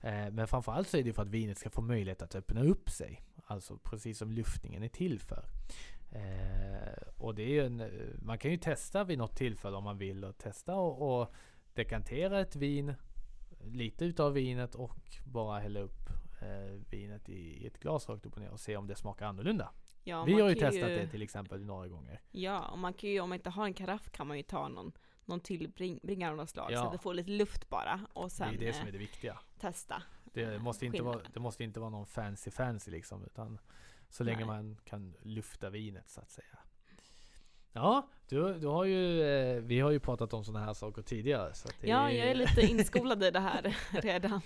Eh, 0.00 0.30
men 0.30 0.46
framförallt 0.46 0.88
så 0.88 0.96
är 0.96 1.02
det 1.02 1.12
för 1.12 1.22
att 1.22 1.28
vinet 1.28 1.58
ska 1.58 1.70
få 1.70 1.80
möjlighet 1.80 2.22
att 2.22 2.34
öppna 2.34 2.62
upp 2.62 2.90
sig. 2.90 3.22
Alltså 3.46 3.78
precis 3.78 4.18
som 4.18 4.32
luftningen 4.32 4.82
är 4.82 4.88
till 4.88 5.20
för. 5.20 5.44
Eh, 6.10 7.02
och 7.16 7.34
det 7.34 7.42
är 7.42 7.48
ju 7.48 7.66
en, 7.66 7.90
man 8.22 8.38
kan 8.38 8.50
ju 8.50 8.56
testa 8.56 9.04
vid 9.04 9.18
något 9.18 9.36
tillfälle 9.36 9.76
om 9.76 9.84
man 9.84 9.98
vill 9.98 10.24
och 10.24 10.38
testa 10.38 10.74
och, 10.74 11.20
och 11.20 11.34
dekantera 11.74 12.40
ett 12.40 12.56
vin, 12.56 12.94
lite 13.64 14.04
utav 14.04 14.32
vinet 14.32 14.74
och 14.74 15.18
bara 15.24 15.58
hälla 15.58 15.80
upp 15.80 16.21
vinet 16.90 17.28
i, 17.28 17.66
ett 17.66 17.78
glas 17.80 18.08
rakt 18.08 18.26
upp 18.26 18.34
och 18.34 18.40
ner 18.42 18.50
och 18.50 18.60
se 18.60 18.76
om 18.76 18.86
det 18.86 18.96
smakar 18.96 19.26
annorlunda. 19.26 19.70
Ja, 20.04 20.24
Vi 20.24 20.40
har 20.40 20.48
ju 20.48 20.54
testat 20.54 20.88
det 20.88 21.06
till 21.08 21.22
exempel 21.22 21.64
några 21.64 21.88
gånger. 21.88 22.20
Ja, 22.30 22.68
och 22.68 22.78
man 22.78 22.92
kan 22.94 23.10
ju, 23.10 23.20
om 23.20 23.28
man 23.28 23.36
inte 23.36 23.50
har 23.50 23.64
en 23.64 23.74
karaff 23.74 24.10
kan 24.10 24.26
man 24.26 24.36
ju 24.36 24.42
ta 24.42 24.68
någon, 24.68 24.92
någon 25.24 25.40
tillbringare 25.40 26.30
av 26.30 26.36
något 26.36 26.50
slag, 26.50 26.72
Ja. 26.72 26.78
så 26.80 26.86
att 26.86 26.92
det 26.92 26.98
får 26.98 27.14
lite 27.14 27.30
luft 27.30 27.68
bara. 27.68 28.00
Och 28.12 28.24
Det 28.24 28.30
sen 28.30 28.54
är 28.54 28.58
det 28.58 28.72
som 28.72 28.82
eh, 28.82 28.88
är 28.88 28.92
det 28.92 28.98
viktiga. 28.98 29.38
testa. 29.58 30.02
Det 30.24 30.42
eh, 30.54 30.62
måste, 30.62 30.86
inte 30.86 31.02
vara, 31.02 31.20
det 31.34 31.40
måste 31.40 31.64
inte 31.64 31.80
vara 31.80 31.90
någon 31.90 32.06
fancy 32.06 32.50
fancy 32.50 32.90
liksom. 32.90 33.24
Utan 33.24 33.58
så 34.08 34.24
länge 34.24 34.38
Nej. 34.38 34.46
man 34.46 34.76
kan 34.84 35.14
lufta 35.22 35.70
vinet 35.70 36.10
så 36.10 36.20
att 36.20 36.30
säga. 36.30 36.58
Ja, 37.72 38.08
du, 38.28 38.58
du 38.58 38.66
har 38.66 38.84
ju, 38.84 39.22
eh, 39.22 39.62
vi 39.62 39.80
har 39.80 39.90
ju 39.90 40.00
pratat 40.00 40.34
om 40.34 40.44
sådana 40.44 40.64
här 40.66 40.74
saker 40.74 41.02
tidigare. 41.02 41.54
Så 41.54 41.68
det 41.80 41.86
Ja, 41.88 42.10
jag 42.12 42.26
är 42.28 42.34
lite 42.34 42.60
inskolad 42.62 43.22
i 43.24 43.30
det 43.30 43.40
här 43.40 43.76
redan. 44.02 44.40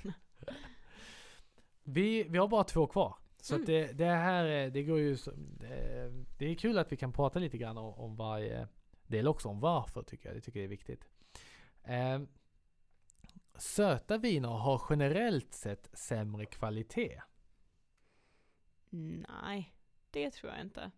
Vi, 1.88 2.22
vi 2.22 2.38
har 2.38 2.48
bara 2.48 2.64
två 2.64 2.86
kvar. 2.86 3.14
Så 3.36 3.54
Mm. 3.54 3.66
det, 3.66 3.92
det 3.92 4.04
här, 4.04 4.44
eh, 4.44 4.72
det 4.72 4.82
går 4.82 4.98
ju, 4.98 5.16
det, 5.36 6.24
det 6.38 6.46
är 6.50 6.54
kul 6.54 6.78
att 6.78 6.92
vi 6.92 6.96
kan 6.96 7.12
prata 7.12 7.38
lite 7.38 7.58
grann 7.58 7.78
om, 7.78 7.94
om 7.94 8.16
varje 8.16 8.68
del 9.06 9.28
också, 9.28 9.48
om 9.48 9.60
varför 9.60 10.02
tycker 10.02 10.28
jag. 10.28 10.36
Det 10.36 10.40
tycker 10.40 10.60
jag 10.60 10.64
är 10.64 10.68
viktigt. 10.68 11.08
Eh, 11.82 12.20
söta 13.58 14.18
viner 14.18 14.48
har 14.48 14.82
generellt 14.90 15.54
sett 15.54 15.88
sämre 15.92 16.46
kvalitet. 16.46 17.22
Nej, 18.90 19.74
det 20.10 20.30
tror 20.30 20.52
jag 20.52 20.60
inte. 20.60 20.90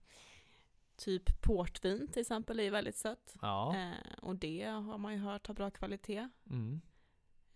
Typ 0.97 1.41
portvin 1.41 2.09
till 2.09 2.21
exempel 2.21 2.61
är 2.61 2.65
ju 2.65 2.71
väldigt 2.71 2.97
sött. 2.97 3.37
Ja. 3.43 3.77
Eh, 3.77 4.19
och 4.23 4.37
det 4.37 4.65
har 4.65 4.99
man 4.99 5.13
ju 5.13 5.19
hört 5.19 5.47
har 5.47 5.55
bra 5.55 5.71
kvalitet. 5.71 6.29
Mm. 6.51 6.81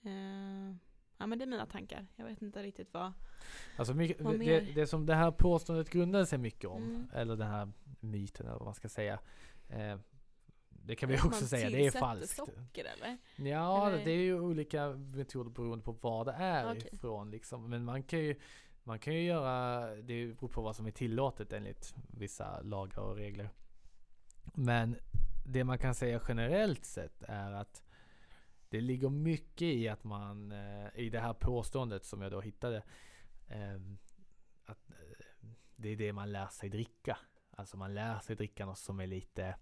Eh, 0.03 0.77
ja 1.19 1.27
men 1.27 1.39
det 1.39 1.45
är 1.45 1.47
mina 1.47 1.67
tankar. 1.67 2.07
Jag 2.17 2.25
vet 2.25 2.43
inte 2.43 2.63
riktigt 2.63 2.95
vad. 2.95 3.13
Alltså 3.77 3.95
mycket, 3.95 4.21
Vad 4.21 4.39
det, 4.39 4.61
det 4.61 4.87
som 4.87 5.07
det 5.07 5.15
här 5.15 5.31
påståendet 5.31 5.91
grundar 5.91 6.25
sig 6.25 6.39
mycket 6.39 6.71
om, 6.71 6.83
Mm. 6.83 7.07
eller 7.15 7.37
den 7.37 7.49
här 7.49 7.73
myten 8.01 8.47
eller 8.47 8.57
vad 8.59 8.65
man 8.65 8.75
ska 8.75 8.89
säga. 8.89 9.19
Eh, 9.69 9.97
det 10.69 10.97
kan 10.97 11.09
vi 11.09 11.17
också 11.17 11.27
man 11.29 11.35
säga, 11.35 11.71
det 11.71 11.87
är 11.87 11.91
falskt. 11.91 12.37
socker 12.37 12.85
eller? 12.97 13.19
Ja, 13.51 13.89
Eller- 13.89 14.05
det 14.05 14.11
är 14.11 14.17
ju 14.23 14.41
olika 14.41 14.89
metoder 14.89 15.51
beroende 15.51 15.85
på 15.85 15.93
vad 15.93 16.27
det 16.27 16.33
är 16.33 16.73
Okej. 16.73 16.89
ifrån 16.93 17.31
liksom. 17.31 17.71
Men 17.71 17.85
man 17.85 18.03
kan 18.03 18.19
ju 18.19 18.37
man 18.85 18.99
kan 18.99 19.15
ju 19.15 19.23
göra, 19.23 19.87
det 19.97 20.27
beror 20.35 20.49
på 20.49 20.63
vad 20.63 20.77
som 20.77 20.87
är 20.87 20.91
tillåtet 20.91 21.53
enligt 21.53 21.95
vissa 22.19 22.61
lagar 22.63 22.99
och 23.03 23.17
regler. 23.17 23.49
Men 24.55 24.97
det 25.47 25.65
man 25.65 25.79
kan 25.79 25.95
säga 25.95 26.21
generellt 26.29 26.85
sett 26.85 27.23
är 27.23 27.53
att 27.53 27.83
det 28.73 28.81
ligger 28.81 29.09
mycket 29.11 29.63
i 29.63 29.89
att 29.89 30.05
man, 30.05 30.53
eh, 30.53 30.89
i 30.95 31.11
det 31.11 31.21
här 31.21 31.33
påståendet 31.35 32.05
som 32.05 32.23
jag 32.23 32.33
då 32.33 32.41
hittade, 32.41 32.83
ehm, 33.49 33.99
att 34.65 34.91
eh, 34.91 35.49
det 35.77 35.89
är 35.89 35.97
det 35.97 36.13
man 36.13 36.33
lär 36.33 36.47
sig 36.49 36.69
dricka. 36.69 37.19
Alltså 37.51 37.77
man 37.77 37.95
lär 37.95 38.19
sig 38.19 38.37
dricka 38.37 38.67
något 38.67 38.79
som 38.79 39.01
är 39.01 39.07
lite 39.07 39.55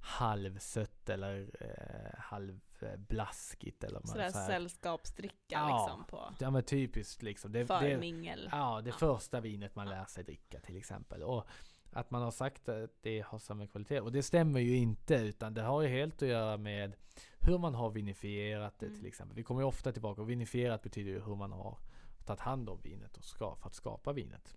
halvsött 0.00 1.08
eller 1.08 1.50
eh, 1.60 2.20
halvblaskigt 2.20 3.84
eller 3.84 4.00
Sådär 4.04 4.30
så 4.30 4.38
här- 4.38 4.46
sällskapsdricka 4.46 5.36
Ja, 5.48 5.86
liksom 5.86 6.04
på 6.04 6.34
Ja 6.40 6.50
men 6.50 6.62
typiskt 6.62 7.22
liksom. 7.22 7.52
Det, 7.52 7.58
det, 7.58 7.66
förmingel. 7.66 8.48
ja, 8.52 8.80
det 8.84 8.90
Ja. 8.90 8.96
första 8.96 9.40
vinet 9.40 9.74
man 9.74 9.88
lär 9.88 10.04
sig 10.04 10.24
dricka 10.24 10.60
till 10.60 10.76
exempel. 10.76 11.22
Och 11.22 11.46
att 11.92 12.10
man 12.10 12.22
har 12.22 12.30
sagt 12.30 12.68
att 12.68 12.90
det 13.02 13.20
har 13.26 13.38
samma 13.38 13.66
kvalitet. 13.66 14.00
Och 14.00 14.12
det 14.12 14.22
stämmer 14.22 14.60
ju 14.60 14.76
inte 14.76 15.14
utan 15.14 15.54
det 15.54 15.62
har 15.62 15.82
ju 15.82 15.88
helt 15.88 16.22
att 16.22 16.28
göra 16.28 16.56
med 16.56 16.96
hur 17.40 17.58
man 17.58 17.74
har 17.74 17.90
vinifierat 17.90 18.78
det 18.78 18.86
Mm. 18.86 18.98
till 18.98 19.06
exempel. 19.06 19.36
Vi 19.36 19.42
kommer 19.42 19.60
ju 19.60 19.66
ofta 19.66 19.92
tillbaka 19.92 20.22
och 20.22 20.30
vinifierat 20.30 20.82
betyder 20.82 21.10
ju 21.10 21.20
hur 21.20 21.34
man 21.34 21.52
har 21.52 21.78
tagit 22.24 22.40
hand 22.40 22.68
om 22.68 22.80
vinet 22.82 23.16
och 23.16 23.24
ska, 23.24 23.56
för 23.56 23.66
att 23.66 23.74
skapa 23.74 24.12
vinet. 24.12 24.56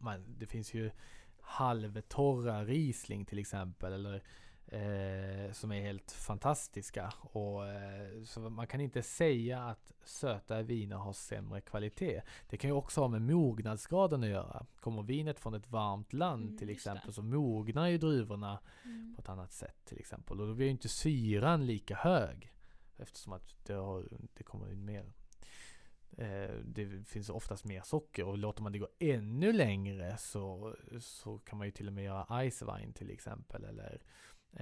Man, 0.00 0.38
det 0.38 0.46
finns 0.46 0.74
ju 0.74 0.90
halvtorra 1.40 2.64
Riesling 2.64 3.24
till 3.24 3.38
exempel 3.38 3.92
eller 3.92 4.22
eh, 4.68 5.52
som 5.52 5.72
är 5.72 5.80
helt 5.80 6.12
fantastiska. 6.12 7.12
Och, 7.20 7.66
eh, 7.66 8.22
så 8.24 8.40
man 8.40 8.66
kan 8.66 8.80
inte 8.80 9.02
säga 9.02 9.62
att 9.62 9.92
söta 10.04 10.62
viner 10.62 10.96
har 10.96 11.12
sämre 11.12 11.60
kvalitet. 11.60 12.22
Det 12.48 12.56
kan 12.56 12.70
ju 12.70 12.74
också 12.74 13.00
ha 13.00 13.08
med 13.08 13.22
mognadsgraden 13.22 14.22
att 14.22 14.28
göra. 14.28 14.66
Kommer 14.80 15.02
vinet 15.02 15.40
från 15.40 15.54
ett 15.54 15.70
varmt 15.70 16.12
land 16.12 16.44
Mm, 16.44 16.58
till 16.58 16.70
exempel 16.70 17.12
så 17.12 17.22
mognar 17.22 17.86
ju 17.86 17.98
druvorna 17.98 18.58
Mm. 18.84 19.14
på 19.16 19.22
ett 19.22 19.28
annat 19.28 19.52
sätt 19.52 19.76
till 19.84 19.98
exempel. 19.98 20.40
Och 20.40 20.46
då 20.46 20.54
blir 20.54 20.66
ju 20.66 20.72
inte 20.72 20.88
syran 20.88 21.66
lika 21.66 21.94
hög. 21.96 22.52
Eftersom 22.96 23.32
att 23.32 23.66
det, 23.66 23.72
har, 23.74 24.08
det 24.34 24.42
kommer 24.44 24.72
in 24.72 24.84
mer. 24.84 25.04
Eh, 26.16 26.54
det 26.64 27.08
finns 27.08 27.30
oftast 27.30 27.64
mer 27.64 27.82
socker 27.82 28.24
och 28.24 28.38
låter 28.38 28.62
man 28.62 28.72
det 28.72 28.78
gå 28.78 28.88
ännu 28.98 29.52
längre 29.52 30.16
så, 30.18 30.76
så 31.00 31.38
kan 31.38 31.58
man 31.58 31.66
ju 31.66 31.70
till 31.70 31.86
och 31.86 31.92
med 31.92 32.04
göra 32.04 32.50
ice 32.50 32.62
wine 32.62 32.92
till 32.92 33.10
exempel. 33.10 33.64
Eller, 33.64 34.02
eh, 34.52 34.58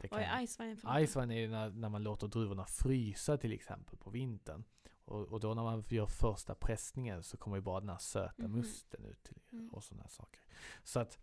det 0.00 0.08
Vad 0.10 0.10
kan, 0.10 0.20
är 0.20 0.46
Ice 0.46 0.60
Wine 0.60 0.76
för 0.76 1.06
Ice 1.06 1.16
wine 1.16 1.34
är 1.34 1.48
när, 1.48 1.70
när 1.70 1.88
man 1.88 2.02
låter 2.02 2.28
druvorna 2.28 2.66
frysa 2.66 3.36
till 3.38 3.52
exempel 3.52 3.98
på 3.98 4.10
vintern. 4.10 4.64
Och, 5.04 5.20
och 5.28 5.40
då 5.40 5.54
när 5.54 5.62
man 5.62 5.84
gör 5.88 6.06
första 6.06 6.54
pressningen 6.54 7.22
så 7.22 7.36
kommer 7.36 7.56
ju 7.56 7.62
bara 7.62 7.80
den 7.80 7.88
här 7.88 7.98
söta 7.98 8.42
Mhm. 8.42 8.52
musten 8.56 9.04
ut 9.04 9.22
till, 9.22 9.40
Mm. 9.52 9.68
och 9.70 9.84
sådana 9.84 10.02
här 10.02 10.10
saker. 10.10 10.40
Så 10.84 11.00
att 11.00 11.18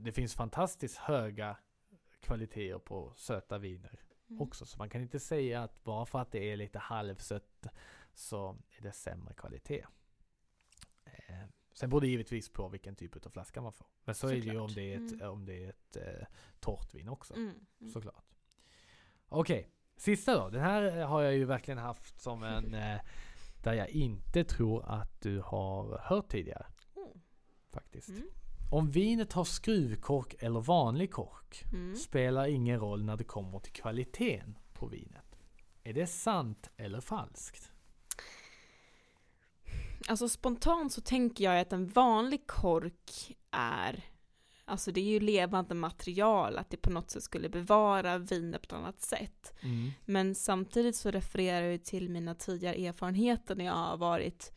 det 0.00 0.12
finns 0.12 0.34
fantastiskt 0.34 0.96
höga 0.96 1.56
kvaliteter 2.20 2.78
på 2.78 3.12
söta 3.16 3.58
viner 3.58 4.00
Mm. 4.30 4.42
också. 4.42 4.66
Så 4.66 4.78
man 4.78 4.90
kan 4.90 5.00
inte 5.02 5.20
säga 5.20 5.62
att 5.62 5.84
bara 5.84 6.06
för 6.06 6.18
att 6.18 6.30
det 6.32 6.52
är 6.52 6.56
lite 6.56 6.78
halvsött 6.78 7.66
så 8.14 8.58
är 8.78 8.82
det 8.82 8.92
sämre 8.92 9.34
kvalitet. 9.34 9.84
Sen 11.74 11.90
beror 11.90 12.00
det 12.00 12.06
givetvis 12.06 12.48
på 12.48 12.68
vilken 12.68 12.96
typ 12.96 13.26
av 13.26 13.30
flaska 13.30 13.60
man 13.60 13.72
får. 13.72 13.86
Men 14.04 14.14
så 14.14 14.26
är 14.28 14.32
det 14.32 14.38
ju 14.38 14.58
om 14.58 14.68
Såklart. 14.68 14.74
det 14.74 14.94
är 14.94 15.06
ett, 15.06 15.12
Mm. 15.12 15.30
om 15.30 15.44
det 15.44 15.64
är 15.64 15.68
ett 15.68 15.96
eh, 15.96 16.26
torrt 16.60 16.94
vin 16.94 17.08
också. 17.08 17.34
Mm. 17.34 17.54
Mm. 17.80 17.92
Såklart. 17.92 18.24
Okej, 19.28 19.68
sista 19.96 20.34
då. 20.40 20.48
Den 20.50 20.60
här 20.60 20.98
eh, 20.98 21.06
har 21.08 21.22
jag 21.22 21.34
ju 21.34 21.44
verkligen 21.44 21.78
haft 21.78 22.20
som 22.20 22.42
en 22.42 22.74
eh, 22.74 23.00
där 23.62 23.72
jag 23.74 23.88
inte 23.90 24.44
tror 24.44 24.84
att 24.84 25.20
du 25.20 25.40
har 25.40 25.98
hört 25.98 26.28
tidigare. 26.28 26.66
Oh. 26.94 27.16
Faktiskt. 27.70 28.08
Mm. 28.08 28.28
Om 28.70 28.90
vinet 28.90 29.32
har 29.32 29.44
skruvkork 29.44 30.34
eller 30.38 30.60
vanlig 30.60 31.10
kork 31.12 31.64
Mm. 31.72 31.96
spelar 31.96 32.46
ingen 32.46 32.80
roll 32.80 33.04
när 33.04 33.16
det 33.16 33.24
kommer 33.24 33.58
till 33.58 33.72
kvaliteten 33.72 34.58
på 34.72 34.86
vinet. 34.86 35.38
Är 35.84 35.92
det 35.92 36.06
sant 36.06 36.70
eller 36.76 37.00
falskt? 37.00 37.71
Alltså 40.08 40.28
spontant 40.28 40.92
så 40.92 41.00
tänker 41.00 41.44
jag 41.44 41.60
att 41.60 41.72
en 41.72 41.88
vanlig 41.88 42.46
kork 42.46 43.36
är 43.50 44.04
Alltså 44.64 44.92
det 44.92 45.00
är 45.00 45.04
ju 45.04 45.20
levande 45.20 45.74
material, 45.74 46.58
att 46.58 46.70
det 46.70 46.76
på 46.76 46.90
något 46.90 47.10
sätt 47.10 47.22
skulle 47.22 47.48
bevara 47.48 48.18
vinet 48.18 48.60
på 48.60 48.76
ett 48.76 48.80
annat 48.80 49.00
sätt. 49.00 49.52
Men 50.04 50.34
samtidigt 50.34 50.96
så 50.96 51.10
refererar 51.10 51.62
jag 51.62 51.72
ju 51.72 51.78
till 51.78 52.08
mina 52.08 52.34
tidigare 52.34 52.86
erfarenheter 52.86 53.54
när 53.56 53.64
jag 53.64 53.72
har 53.72 53.96
varit 53.96 54.52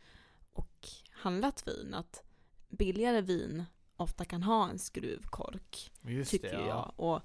och 0.52 0.88
handlat 1.10 1.68
vin, 1.68 1.94
att 1.94 2.22
billigare 2.68 3.20
vin 3.20 3.64
ofta 3.96 4.24
kan 4.24 4.42
ha 4.42 4.70
en 4.70 4.78
skruvkork, 4.78 5.92
Just 6.02 6.30
tycker 6.30 6.52
det, 6.52 6.54
ja. 6.54 6.66
jag. 6.66 6.92
Och, 6.96 7.22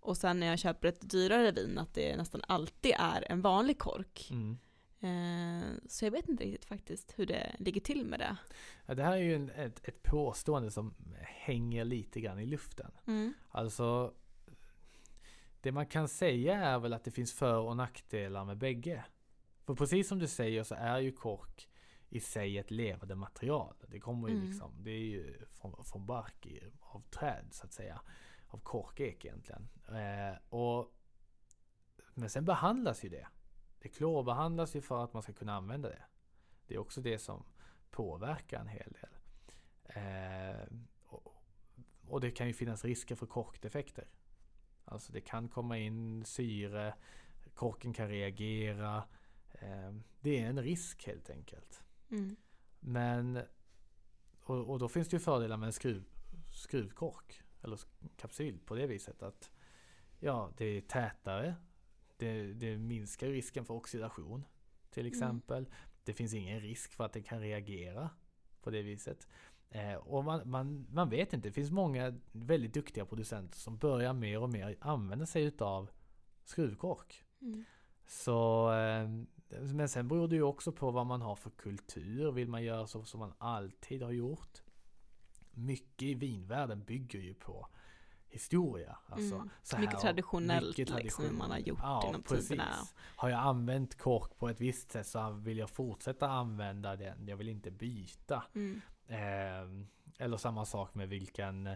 och 0.00 0.16
sen 0.16 0.40
när 0.40 0.46
jag 0.46 0.58
köper 0.58 0.88
ett 0.88 1.10
dyrare 1.10 1.52
vin, 1.52 1.78
att 1.78 1.94
det 1.94 2.16
nästan 2.16 2.42
alltid 2.48 2.92
är 2.98 3.26
en 3.32 3.40
vanlig 3.40 3.78
kork. 3.78 4.28
Mm. 4.30 4.58
Eh, 5.04 5.72
så 5.88 6.04
jag 6.04 6.10
vet 6.10 6.28
inte 6.28 6.44
riktigt 6.44 6.64
faktiskt 6.64 7.18
hur 7.18 7.26
det 7.26 7.56
ligger 7.58 7.80
till 7.80 8.06
med 8.06 8.18
det. 8.20 8.36
Ja, 8.86 8.94
Det 8.94 9.02
här 9.02 9.12
är 9.12 9.16
ju 9.16 9.34
en, 9.34 9.50
ett, 9.50 9.88
ett 9.88 10.02
påstående 10.02 10.70
som 10.70 10.94
hänger 11.22 11.84
lite 11.84 12.20
grann 12.20 12.38
i 12.40 12.46
luften. 12.46 12.90
Mm. 13.06 13.34
Alltså 13.50 14.14
Det 15.60 15.72
man 15.72 15.86
kan 15.86 16.08
säga 16.08 16.58
är 16.60 16.78
väl 16.78 16.92
att 16.92 17.04
det 17.04 17.10
finns 17.10 17.32
för 17.32 17.58
och 17.58 17.76
nackdelar 17.76 18.44
med 18.44 18.58
bägge. 18.58 19.04
För 19.66 19.74
precis 19.74 20.08
som 20.08 20.18
du 20.18 20.26
säger 20.28 20.62
så 20.62 20.74
är 20.74 20.98
ju 20.98 21.12
kork 21.12 21.68
i 22.08 22.20
sig 22.20 22.58
ett 22.58 22.70
levande 22.70 23.14
material. 23.14 23.74
Det 23.88 24.00
kommer 24.00 24.28
ju 24.28 24.34
Mm. 24.34 24.46
liksom, 24.48 24.72
det 24.84 24.90
är 24.90 24.98
ju 25.04 25.46
från, 25.52 25.84
från 25.84 26.06
bark 26.06 26.46
i, 26.46 26.60
av 26.80 27.00
träd 27.00 27.46
så 27.50 27.66
att 27.66 27.72
säga. 27.72 28.00
Av 28.48 28.58
korkek 28.58 29.24
egentligen. 29.24 29.68
Eh, 29.88 30.38
och, 30.48 30.94
men 32.14 32.30
sen 32.30 32.44
behandlas 32.44 33.04
ju 33.04 33.08
det. 33.08 33.26
Det 33.84 33.88
klorbehandlas 33.88 34.76
ju 34.76 34.80
för 34.80 35.04
att 35.04 35.12
man 35.12 35.22
ska 35.22 35.32
kunna 35.32 35.54
använda 35.54 35.88
det. 35.88 36.02
Det 36.66 36.74
är 36.74 36.78
också 36.78 37.00
det 37.00 37.18
som 37.18 37.44
påverkar 37.90 38.60
en 38.60 38.68
hel 38.68 38.92
del. 39.00 39.10
Eh, 39.84 40.66
och, 41.06 41.34
och 42.08 42.20
det 42.20 42.30
kan 42.30 42.46
ju 42.46 42.52
finnas 42.52 42.84
risker 42.84 43.14
för 43.14 43.26
korkdefekter. 43.26 44.08
Alltså 44.84 45.12
det 45.12 45.20
kan 45.20 45.48
komma 45.48 45.78
in 45.78 46.24
syre, 46.24 46.94
korken 47.54 47.92
kan 47.92 48.08
reagera. 48.08 49.04
Eh, 49.52 49.92
det 50.20 50.40
är 50.40 50.46
en 50.46 50.62
risk 50.62 51.06
helt 51.06 51.30
enkelt. 51.30 51.84
Mm. 52.10 52.36
Men 52.80 53.42
och, 54.40 54.70
och 54.70 54.78
då 54.78 54.88
finns 54.88 55.08
det 55.08 55.16
ju 55.16 55.20
fördelar 55.20 55.56
med 55.56 55.66
en 55.66 55.72
skruv, 55.72 56.04
skruvkork 56.52 57.42
eller 57.62 57.80
kapsyl 58.16 58.58
på 58.58 58.74
det 58.74 58.86
viset 58.86 59.22
att 59.22 59.50
ja, 60.18 60.52
det 60.56 60.64
är 60.64 60.80
tätare. 60.80 61.54
Det, 62.16 62.52
det 62.54 62.78
minskar 62.78 63.26
risken 63.28 63.64
för 63.64 63.74
oxidation 63.74 64.44
till 64.90 65.02
Mm. 65.06 65.12
exempel. 65.12 65.66
Det 66.04 66.12
finns 66.12 66.34
ingen 66.34 66.60
risk 66.60 66.92
för 66.92 67.04
att 67.04 67.12
det 67.12 67.22
kan 67.22 67.40
reagera 67.40 68.10
på 68.62 68.70
det 68.70 68.82
viset. 68.82 69.28
Eh, 69.70 69.94
och 69.94 70.24
man, 70.24 70.50
man, 70.50 70.86
man 70.90 71.08
vet 71.08 71.32
inte, 71.32 71.48
det 71.48 71.52
finns 71.52 71.70
många 71.70 72.14
väldigt 72.32 72.74
duktiga 72.74 73.04
producenter 73.06 73.58
som 73.58 73.76
börjar 73.78 74.12
mer 74.12 74.38
och 74.42 74.50
mer 74.50 74.76
använda 74.80 75.26
sig 75.26 75.44
utav 75.44 75.90
skruvkork. 76.44 77.24
Mm. 77.40 77.64
Så, 78.06 78.70
eh, 78.72 79.08
men 79.72 79.88
sen 79.88 80.08
beror 80.08 80.28
det 80.28 80.36
ju 80.36 80.42
också 80.42 80.72
på 80.72 80.90
vad 80.90 81.06
man 81.06 81.22
har 81.22 81.36
för 81.36 81.50
kultur. 81.50 82.32
Vill 82.32 82.48
man 82.48 82.62
göra 82.62 82.86
så 82.86 83.04
som 83.04 83.20
man 83.20 83.32
alltid 83.38 84.02
har 84.02 84.10
gjort? 84.12 84.62
Mycket 85.50 86.02
i 86.02 86.14
vinvärlden 86.14 86.84
bygger 86.84 87.18
ju 87.20 87.34
på 87.34 87.66
historia. 88.34 88.96
Alltså, 89.06 89.34
Mm. 89.34 89.50
så 89.62 89.78
Mycket 89.78 89.94
här- 89.94 90.00
traditionellt 90.00 90.78
mycket 90.78 90.94
liksom, 91.04 91.24
hur 91.24 91.32
man 91.32 91.50
har 91.50 91.58
gjort 91.58 91.78
Ja, 91.82 92.02
genom 92.06 92.22
precis. 92.22 92.48
tiderna. 92.48 92.74
Har 93.16 93.28
jag 93.28 93.40
använt 93.40 93.98
kork 93.98 94.38
på 94.38 94.48
ett 94.48 94.60
visst 94.60 94.92
sätt 94.92 95.06
så 95.06 95.30
vill 95.30 95.58
jag 95.58 95.70
fortsätta 95.70 96.28
använda 96.28 96.96
den. 96.96 97.28
Jag 97.28 97.36
vill 97.36 97.48
inte 97.48 97.70
byta. 97.70 98.42
Mm. 98.54 98.80
Eh, 99.06 100.24
eller 100.24 100.36
samma 100.36 100.64
sak 100.64 100.94
med 100.94 101.08
vilken, 101.08 101.68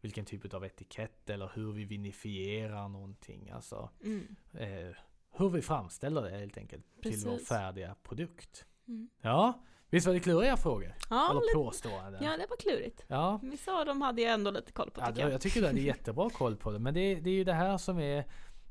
vilken 0.00 0.24
typ 0.24 0.54
av 0.54 0.64
etikett 0.64 1.30
eller 1.30 1.50
hur 1.54 1.72
vi 1.72 1.84
vinifierar 1.84 2.88
någonting. 2.88 3.50
Alltså 3.50 3.90
Mm. 4.04 4.36
eh, 4.52 4.96
hur 5.32 5.48
vi 5.50 5.62
framställer 5.62 6.22
det 6.22 6.30
helt 6.38 6.58
enkelt 6.58 6.84
till 7.02 7.22
vår 7.24 7.30
Precis. 7.30 7.48
färdiga 7.48 7.94
produkt. 8.02 8.64
Mm. 8.88 9.08
Ja, 9.20 9.62
visst 9.90 10.06
var 10.06 10.14
det 10.14 10.20
kluriga 10.20 10.56
frågor? 10.56 10.94
Ja, 11.10 11.30
eller 11.30 11.40
lite, 11.40 11.54
påståenden? 11.54 12.24
ja, 12.24 12.36
det 12.36 12.46
var 12.50 12.56
klurigt. 12.56 13.04
ja. 13.08 13.40
Vissa 13.42 13.72
av 13.72 13.86
dem 13.86 14.02
hade 14.02 14.22
jag 14.22 14.32
ändå 14.32 14.50
lite 14.50 14.72
koll 14.72 14.90
på 14.90 15.00
Ja, 15.00 15.06
tycker 15.06 15.14
det, 15.16 15.22
jag. 15.22 15.32
jag 15.32 15.40
tycker 15.40 15.60
du 15.60 15.66
hade 15.66 15.80
jättebra 15.92 16.30
koll 16.30 16.56
på 16.56 16.70
det. 16.70 16.78
Men 16.78 16.94
det, 16.94 17.00
är- 17.00 17.20
det 17.20 17.30
är 17.30 17.34
ju 17.34 17.44
det 17.44 17.52
här 17.52 17.78
som 17.78 17.98
är 17.98 18.24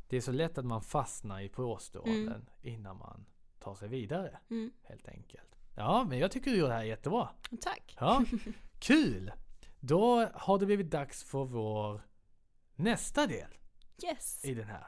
Det 0.08 0.18
är 0.18 0.22
så 0.22 0.32
lätt 0.32 0.58
att 0.58 0.66
man 0.66 0.82
fastnar 0.82 1.40
i 1.42 1.50
påståenden 1.50 2.28
Mm. 2.28 2.46
innan 2.62 2.98
man 2.98 3.26
tar 3.60 3.76
sig 3.76 3.88
vidare. 3.88 4.40
Mm. 4.50 4.72
Helt 4.84 5.08
enkelt. 5.08 5.56
Ja, 5.76 6.06
men 6.10 6.20
jag 6.20 6.32
tycker 6.32 6.52
du 6.52 6.58
gjorde 6.58 6.72
det 6.72 6.76
här 6.78 6.84
jättebra. 6.84 7.30
Tack. 7.62 7.96
Ja, 8.00 8.24
kul! 8.80 9.32
Då 9.80 10.26
har 10.34 10.60
det 10.60 10.66
blivit 10.66 10.92
dags 10.92 11.24
för 11.24 11.46
vår 11.46 12.02
nästa 12.76 13.28
del 13.28 13.52
Yes. 14.04 14.46
i 14.46 14.54
den 14.54 14.68
här 14.68 14.88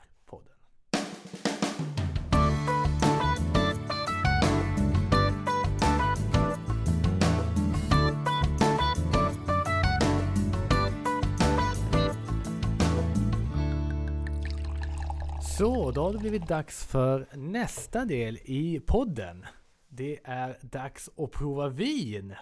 Så, 15.62 15.92
då 15.92 16.04
har 16.04 16.14
det 16.14 16.20
blivit 16.20 16.48
dags 16.48 16.86
för 16.86 17.28
nästa 17.34 18.06
del 18.06 18.38
i 18.44 18.80
podden. 18.80 19.46
Det 19.90 20.20
är 20.24 20.58
dags 20.62 21.10
att 21.18 21.32
prova 21.32 21.70
vin. 21.70 22.36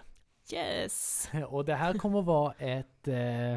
Yes. 0.52 1.30
Och 1.48 1.64
det 1.64 1.74
här 1.74 1.94
kommer 1.94 2.18
att 2.18 2.24
vara 2.24 2.52
ett, 2.52 3.08
eh, 3.08 3.54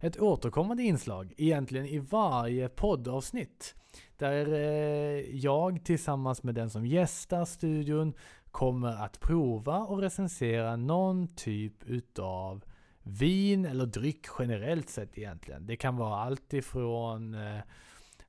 ett 0.00 0.20
återkommande 0.20 0.82
inslag 0.82 1.34
egentligen 1.36 1.86
i 1.86 1.98
varje 1.98 2.68
poddavsnitt. 2.68 3.74
Där 4.16 4.52
eh, 4.52 5.36
jag 5.36 5.84
tillsammans 5.84 6.42
med 6.42 6.54
den 6.54 6.70
som 6.70 6.86
gästar 6.86 7.44
studion 7.44 8.14
kommer 8.50 9.04
att 9.04 9.20
prova 9.20 9.78
och 9.78 10.00
recensera 10.00 10.76
någon 10.76 11.28
typ 11.28 11.84
utav 11.84 12.64
vin 13.02 13.64
eller 13.64 13.86
dryck 13.86 14.26
generellt 14.38 14.90
sett 14.90 15.18
egentligen. 15.18 15.66
Det 15.66 15.76
kan 15.76 15.96
vara 15.96 16.20
allt 16.20 16.52
ifrån 16.52 17.34
eh, 17.34 17.60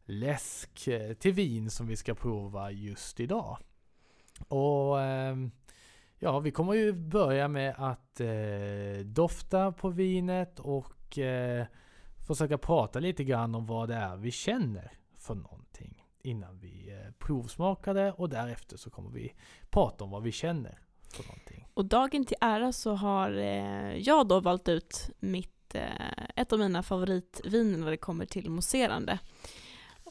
läsk 0.06 0.88
eh, 0.88 1.14
till 1.14 1.34
vin 1.34 1.70
som 1.70 1.88
vi 1.88 1.96
ska 1.96 2.14
prova 2.14 2.72
just 2.72 3.20
idag. 3.20 3.58
Och 4.48 5.02
ehm, 5.02 5.52
Ja, 6.24 6.40
vi 6.40 6.52
kommer 6.52 6.74
ju 6.74 6.94
börja 6.94 7.48
med 7.48 7.76
att 7.78 8.20
eh, 8.20 9.06
dofta 9.06 9.72
på 9.72 9.90
vinet 9.90 10.60
och 10.60 11.18
eh, 11.18 11.66
försöka 12.28 12.58
prata 12.58 13.00
lite 13.00 13.24
grann 13.24 13.56
om 13.56 13.66
vad 13.66 13.90
det 13.90 13.96
är 13.96 14.18
vi 14.18 14.32
känner 14.32 14.92
för 15.18 15.36
någonting 15.36 16.06
innan 16.24 16.60
vi 16.60 16.90
eh, 16.90 17.12
provsmakar 17.20 17.94
det 17.94 18.12
och 18.12 18.30
därefter 18.30 18.78
så 18.78 18.90
kommer 18.90 19.10
vi 19.10 19.34
prata 19.70 20.04
om 20.04 20.12
vad 20.12 20.24
vi 20.24 20.32
känner 20.32 20.80
för 21.10 21.24
någonting. 21.24 21.68
Och 21.74 21.86
dagen 21.86 22.26
till 22.26 22.38
ära 22.42 22.72
så 22.72 22.94
har 22.94 23.32
eh, 23.38 23.98
jag 23.98 24.28
då 24.28 24.40
valt 24.40 24.70
ut 24.70 25.10
mitt, 25.20 25.76
eh, 25.76 26.24
ett 26.36 26.54
av 26.54 26.60
mina 26.60 26.84
favoritviner 26.84 27.78
när 27.78 27.92
det 27.92 27.98
kommer 27.98 28.26
till 28.26 28.50
mousserande. 28.50 29.20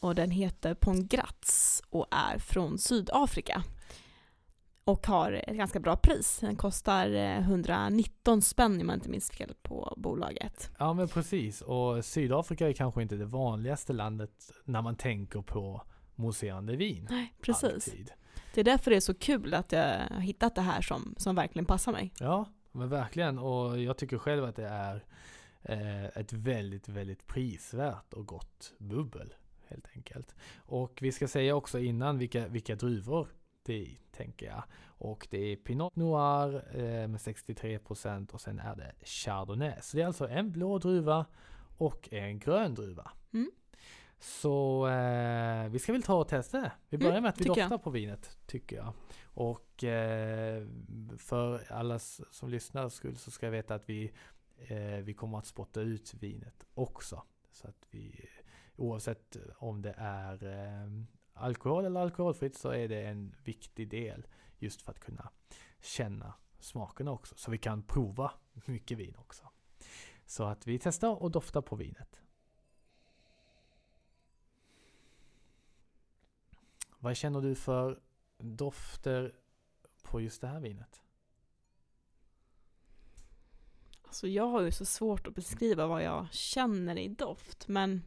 Och 0.01 0.15
den 0.15 0.31
heter 0.31 0.73
Pongratz 0.73 1.81
och 1.89 2.07
är 2.11 2.37
från 2.37 2.77
Sydafrika. 2.77 3.63
Och 4.83 5.07
har 5.07 5.31
ett 5.31 5.55
ganska 5.57 5.79
bra 5.79 5.95
pris. 5.95 6.37
Den 6.41 6.55
kostar 6.55 7.13
eh, 7.13 7.39
119 7.39 8.41
spänn 8.41 8.81
om 8.81 8.89
jag 8.89 8.97
inte 8.97 9.09
minns 9.09 9.31
fel 9.31 9.53
på 9.61 9.93
bolaget. 9.97 10.71
Ja 10.79 10.93
men 10.93 11.07
precis 11.07 11.61
och 11.61 12.05
Sydafrika 12.05 12.69
är 12.69 12.73
kanske 12.73 13.01
inte 13.01 13.15
det 13.15 13.25
vanligaste 13.25 13.93
landet 13.93 14.51
när 14.65 14.81
man 14.81 14.95
tänker 14.95 15.41
på 15.41 15.81
mousserande 16.15 16.75
vin. 16.75 17.07
Nej, 17.09 17.33
precis. 17.41 17.87
Alltid. 17.87 18.11
Det 18.53 18.59
är 18.61 18.65
därför 18.65 18.91
det 18.91 18.97
är 18.97 19.01
så 19.01 19.13
kul 19.13 19.53
att 19.53 19.71
jag 19.71 19.99
har 20.11 20.19
hittat 20.19 20.55
det 20.55 20.61
här 20.61 20.81
som, 20.81 21.15
som 21.17 21.35
verkligen 21.35 21.65
passar 21.65 21.91
mig. 21.91 22.13
Ja, 22.19 22.45
men 22.71 22.89
verkligen. 22.89 23.39
Och 23.39 23.79
jag 23.79 23.97
tycker 23.97 24.17
själv 24.17 24.43
att 24.43 24.55
det 24.55 24.67
är 24.67 25.05
eh, 25.61 26.05
ett 26.05 26.33
väldigt, 26.33 26.89
väldigt 26.89 27.27
prisvärt 27.27 28.13
och 28.13 28.27
gott 28.27 28.73
bubbel. 28.77 29.33
Helt 29.71 29.87
enkelt. 29.95 30.35
Och 30.55 30.99
vi 31.01 31.11
ska 31.11 31.27
säga 31.27 31.55
också 31.55 31.79
innan 31.79 32.17
vilka, 32.17 32.47
vilka 32.47 32.75
druvor 32.75 33.27
det 33.63 33.81
är 33.81 33.97
tänker 34.11 34.45
jag. 34.45 34.63
Och 34.85 35.27
det 35.31 35.37
är 35.37 35.55
Pinot 35.55 35.95
Noir 35.95 36.55
eh, 36.77 37.07
med 37.07 37.19
63% 37.19 38.31
och 38.31 38.41
sen 38.41 38.59
är 38.59 38.75
det 38.75 38.93
Chardonnay. 39.05 39.73
Så 39.81 39.97
det 39.97 40.03
är 40.03 40.07
alltså 40.07 40.27
en 40.27 40.51
blå 40.51 40.77
druva 40.77 41.25
och 41.77 42.13
en 42.13 42.39
grön 42.39 42.75
druva. 42.75 43.11
Mm. 43.33 43.51
Så 44.19 44.87
eh, 44.87 45.69
vi 45.69 45.79
ska 45.79 45.91
väl 45.91 46.03
ta 46.03 46.15
och 46.15 46.27
testa 46.27 46.61
det. 46.61 46.71
Vi 46.89 46.97
börjar 46.97 47.11
Mm, 47.11 47.23
med 47.23 47.29
att 47.29 47.41
vi 47.41 47.45
doftar 47.45 47.77
på 47.77 47.89
vinet, 47.89 48.37
tycker 48.47 48.75
jag. 48.75 48.93
Och 49.23 49.83
eh, 49.83 50.67
för 51.17 51.71
alla 51.71 51.99
som 51.99 52.49
lyssnar 52.49 52.89
skull 52.89 53.17
så 53.17 53.31
ska 53.31 53.45
jag 53.45 53.51
veta 53.51 53.75
att 53.75 53.89
vi, 53.89 54.11
eh, 54.57 54.77
vi 54.77 55.13
kommer 55.13 55.37
att 55.37 55.45
spotta 55.45 55.81
ut 55.81 56.13
vinet 56.13 56.65
också. 56.73 57.23
Så 57.51 57.67
att 57.67 57.87
vi, 57.91 58.29
oavsett 58.75 59.37
om 59.57 59.81
det 59.81 59.95
är 59.97 60.43
eh, 60.43 60.91
alkohol 61.33 61.85
eller 61.85 61.99
alkoholfritt 61.99 62.57
så 62.57 62.69
är 62.69 62.87
det 62.87 63.01
en 63.01 63.35
viktig 63.43 63.89
del 63.89 64.27
just 64.57 64.81
för 64.81 64.91
att 64.91 64.99
kunna 64.99 65.29
känna 65.81 66.33
smakerna 66.59 67.11
också. 67.11 67.35
Så 67.37 67.51
vi 67.51 67.57
kan 67.57 67.83
prova 67.83 68.31
mycket 68.65 68.97
vin 68.97 69.15
också. 69.15 69.49
Så 70.25 70.43
att 70.43 70.67
vi 70.67 70.79
testar 70.79 71.23
och 71.23 71.31
doftar 71.31 71.61
på 71.61 71.75
vinet. 71.75 72.21
Vad 76.99 77.17
känner 77.17 77.41
du 77.41 77.55
för 77.55 78.01
dofter 78.37 79.35
på 80.03 80.21
just 80.21 80.41
det 80.41 80.47
här 80.47 80.59
vinet? 80.59 81.01
Alltså 84.01 84.27
jag 84.27 84.47
har 84.47 84.61
ju 84.61 84.71
så 84.71 84.85
svårt 84.85 85.27
att 85.27 85.35
beskriva 85.35 85.87
vad 85.87 86.03
jag 86.03 86.33
känner 86.33 86.97
i 86.97 87.07
doft, 87.07 87.67
men 87.67 88.01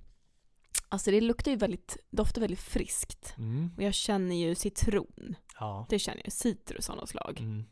alltså 0.94 1.11
det 1.11 1.20
luktar 1.20 1.50
ju 1.50 1.57
väldigt, 1.57 1.96
doftar 2.11 2.40
väldigt 2.40 2.61
friskt. 2.61 3.35
Mm. 3.38 3.70
Och 3.76 3.83
jag 3.83 3.94
känner 3.94 4.37
ju 4.37 4.54
citron, 4.54 5.37
Ja. 5.61 5.87
det 5.90 5.98
känner 5.98 6.20
jag, 6.24 6.33
citrus 6.33 6.90
av 6.90 6.96
något 6.96 7.09
slag. 7.09 7.40
Mm. 7.40 7.64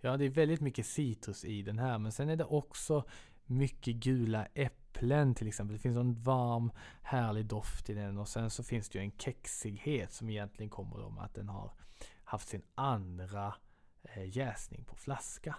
Ja, 0.00 0.16
det 0.16 0.24
är 0.24 0.30
väldigt 0.30 0.60
mycket 0.60 0.86
citrus 0.86 1.44
i 1.44 1.62
den 1.62 1.78
här, 1.78 1.98
men 1.98 2.12
sen 2.12 2.28
är 2.28 2.36
det 2.36 2.44
också 2.44 3.04
mycket 3.44 3.94
gula 3.96 4.46
äpplen 4.54 5.34
till 5.34 5.48
exempel. 5.48 5.76
Det 5.76 5.82
finns 5.82 5.96
en 5.96 6.14
varm, 6.22 6.70
härlig 7.02 7.46
doft 7.46 7.90
i 7.90 7.94
den 7.94 8.18
och 8.18 8.28
sen 8.28 8.50
så 8.50 8.62
finns 8.62 8.88
det 8.88 8.98
ju 8.98 9.04
en 9.04 9.12
kexighet 9.18 10.12
som 10.12 10.30
egentligen 10.30 10.70
kommer 10.70 11.04
om 11.04 11.18
att 11.18 11.34
den 11.34 11.48
har 11.48 11.72
haft 12.24 12.48
sin 12.48 12.62
andra 12.74 13.54
eh, 14.02 14.36
jäsning 14.36 14.84
på 14.84 14.96
flaska. 14.96 15.56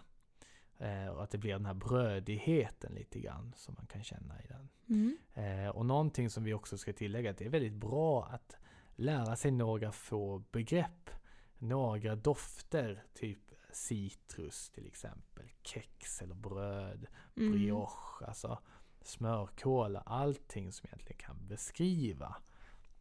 Eh, 0.79 1.07
och 1.07 1.23
att 1.23 1.31
det 1.31 1.37
blir 1.37 1.53
den 1.53 1.65
här 1.65 1.73
brödigheten 1.73 2.93
lite 2.93 3.19
grann 3.19 3.53
som 3.55 3.75
man 3.77 3.85
kan 3.87 4.03
känna 4.03 4.41
i 4.43 4.47
den. 4.47 4.69
Mm. 4.89 5.17
Eh, 5.33 5.69
och 5.69 5.85
någonting 5.85 6.29
som 6.29 6.43
vi 6.43 6.53
också 6.53 6.77
ska 6.77 6.93
tillägga 6.93 7.31
att 7.31 7.37
det 7.37 7.45
är 7.45 7.49
väldigt 7.49 7.73
bra 7.73 8.25
att 8.25 8.55
lära 8.95 9.35
sig 9.35 9.51
några 9.51 9.91
få 9.91 10.43
begrepp. 10.51 11.09
Några 11.57 12.15
dofter, 12.15 13.03
typ 13.13 13.39
citrus 13.71 14.69
till 14.69 14.87
exempel, 14.87 15.45
kex 15.63 16.21
eller 16.21 16.35
bröd, 16.35 17.07
Mm. 17.35 17.51
brioche, 17.51 18.25
alltså 18.27 18.59
smörkola, 19.01 20.01
allting 20.01 20.71
som 20.71 20.87
egentligen 20.87 21.17
kan 21.17 21.47
beskriva 21.47 22.35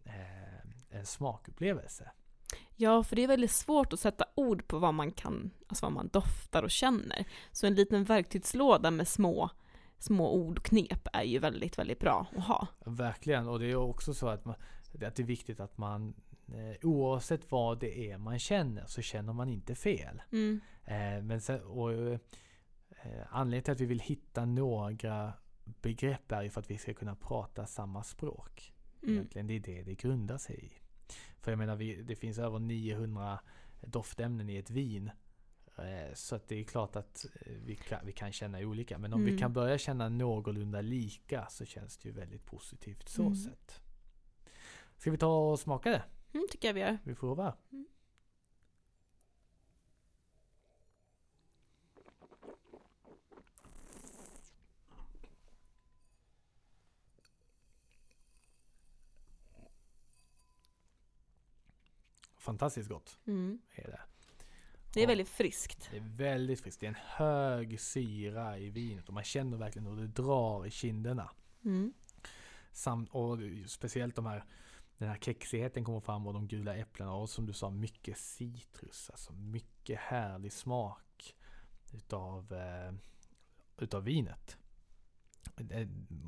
eh, 0.04 0.60
en 0.90 1.06
smakupplevelse. 1.06 2.10
Ja, 2.76 3.02
för 3.02 3.16
det 3.16 3.24
är 3.24 3.28
väldigt 3.28 3.50
svårt 3.50 3.92
att 3.92 4.00
sätta 4.00 4.24
ord 4.34 4.68
på 4.68 4.78
vad 4.78 4.94
man 4.94 5.12
kan, 5.12 5.50
alltså 5.68 5.86
vad 5.86 5.92
man 5.92 6.08
doftar 6.08 6.62
och 6.62 6.70
känner. 6.70 7.24
Så 7.52 7.66
en 7.66 7.74
liten 7.74 8.04
verktygslåda 8.04 8.90
med 8.90 9.08
små, 9.08 9.50
små 9.98 10.34
ord 10.34 10.58
och 10.58 10.64
knep 10.64 11.08
är 11.12 11.22
ju 11.22 11.38
väldigt, 11.38 11.78
väldigt 11.78 12.00
bra 12.00 12.26
att 12.36 12.44
ha. 12.44 12.66
Verkligen, 12.84 13.48
och 13.48 13.58
det 13.58 13.70
är 13.70 13.76
också 13.76 14.14
så 14.14 14.28
att, 14.28 14.44
man, 14.44 14.54
att 15.06 15.16
det 15.16 15.22
är 15.22 15.26
viktigt 15.26 15.60
att 15.60 15.78
man 15.78 16.14
eh, 16.48 16.86
oavsett 16.86 17.50
vad 17.50 17.78
det 17.78 18.10
är 18.10 18.18
man 18.18 18.38
känner 18.38 18.86
så 18.86 19.02
känner 19.02 19.32
man 19.32 19.48
inte 19.48 19.74
fel. 19.74 20.22
Mm. 20.32 20.60
Eh, 20.84 21.22
men 21.22 21.40
sen, 21.40 21.60
och, 21.60 21.92
eh, 21.92 22.18
anledningen 23.30 23.64
till 23.64 23.72
att 23.72 23.80
vi 23.80 23.86
vill 23.86 24.00
hitta 24.00 24.44
några 24.44 25.32
begrepp 25.64 26.32
är 26.32 26.42
ju 26.42 26.50
för 26.50 26.60
att 26.60 26.70
vi 26.70 26.78
ska 26.78 26.94
kunna 26.94 27.16
prata 27.16 27.66
samma 27.66 28.02
språk. 28.02 28.72
Mm. 29.02 29.14
Egentligen, 29.14 29.46
det 29.46 29.54
är 29.54 29.60
det 29.60 29.82
det 29.82 29.94
grundar 29.94 30.38
sig 30.38 30.64
i. 30.64 30.85
För 31.40 31.50
jag 31.52 31.58
menar, 31.58 31.76
vi, 31.76 32.02
det 32.02 32.16
finns 32.16 32.38
över 32.38 32.58
900 32.58 33.38
doftämnen 33.80 34.50
i 34.50 34.56
ett 34.56 34.70
vin 34.70 35.10
Eh, 35.78 36.14
Så 36.14 36.36
att 36.36 36.48
det 36.48 36.60
är 36.60 36.64
klart 36.64 36.96
att 36.96 37.26
eh, 37.40 37.52
vi 37.64 37.76
kan, 37.76 37.98
vi 38.06 38.12
kan 38.12 38.32
känna 38.32 38.58
olika. 38.58 38.98
Men 38.98 39.12
om 39.12 39.24
vi 39.24 39.28
Mm. 39.30 39.38
kan 39.40 39.52
börja 39.52 39.78
känna 39.78 40.08
någorlunda 40.08 40.80
lika 40.80 41.46
så 41.50 41.64
känns 41.64 41.96
det 41.98 42.08
ju 42.08 42.14
väldigt 42.14 42.44
positivt 42.44 43.08
så 43.08 43.22
Mm. 43.22 43.34
sett. 43.34 43.80
Ska 44.96 45.10
vi 45.10 45.18
ta 45.18 45.50
och 45.50 45.58
smaka 45.60 45.90
det? 45.90 46.02
Mm, 46.32 46.46
tycker 46.50 46.68
jag 46.68 46.74
vi 46.74 46.80
gör. 46.80 46.98
Vi 47.04 47.14
provar. 47.14 47.54
Mm. 47.72 47.86
Fantastiskt 62.46 62.88
gott 62.88 63.18
Mm. 63.26 63.58
är 63.74 63.82
det. 63.86 64.00
Det 64.94 65.00
är 65.00 65.04
Och 65.06 65.10
väldigt 65.10 65.28
friskt. 65.28 65.88
Det 65.90 65.96
är 65.96 66.16
väldigt 66.16 66.60
friskt. 66.60 66.80
Det 66.80 66.86
är 66.86 66.88
en 66.88 66.96
hög 67.04 67.80
syra 67.80 68.58
i 68.58 68.70
vinet 68.70 69.08
och 69.08 69.14
man 69.14 69.24
känner 69.24 69.56
verkligen 69.56 69.86
hur 69.86 69.96
det 69.96 70.06
drar 70.06 70.66
i 70.66 70.70
kinderna. 70.70 71.30
Mm. 71.64 71.92
Samt, 72.72 73.08
och 73.12 73.38
speciellt 73.66 74.16
de 74.16 74.26
här, 74.26 74.44
den 74.98 75.08
här 75.08 75.16
kexigheten 75.16 75.84
kommer 75.84 76.00
fram 76.00 76.26
och 76.26 76.32
de 76.32 76.48
gula 76.48 76.76
äpplena 76.76 77.14
och 77.14 77.30
som 77.30 77.46
du 77.46 77.52
sa 77.52 77.70
mycket 77.70 78.18
citrus. 78.18 79.10
Alltså 79.10 79.32
mycket 79.32 79.98
härlig 79.98 80.52
smak 80.52 81.34
utav, 81.94 82.52
eh, 82.52 82.92
utav 83.78 84.04
vinet. 84.04 84.56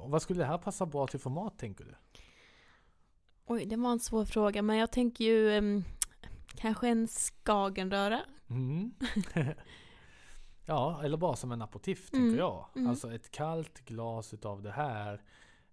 Och 0.00 0.10
vad 0.10 0.22
skulle 0.22 0.40
det 0.40 0.46
här 0.46 0.58
passa 0.58 0.86
bra 0.86 1.06
till 1.06 1.20
format 1.20 1.58
tänker 1.58 1.84
du? 1.84 1.94
Oj, 3.46 3.66
det 3.66 3.76
var 3.76 3.92
en 3.92 4.00
svår 4.00 4.24
fråga, 4.24 4.62
men 4.62 4.76
jag 4.76 4.92
tänker 4.92 5.24
ju 5.24 5.52
em, 5.56 5.84
kanske 6.54 6.88
en 6.88 7.08
skagenröra. 7.08 8.20
Mm. 8.50 8.92
ja, 10.64 11.00
eller 11.04 11.16
bara 11.16 11.36
som 11.36 11.52
en 11.52 11.62
aperitif 11.62 12.12
Mm, 12.12 12.24
tänker 12.28 12.38
jag. 12.38 12.66
mm. 12.76 12.88
Alltså 12.90 13.14
ett 13.14 13.30
kallt 13.30 13.80
glas 13.84 14.34
utav 14.34 14.62
det 14.62 14.70
här. 14.72 15.22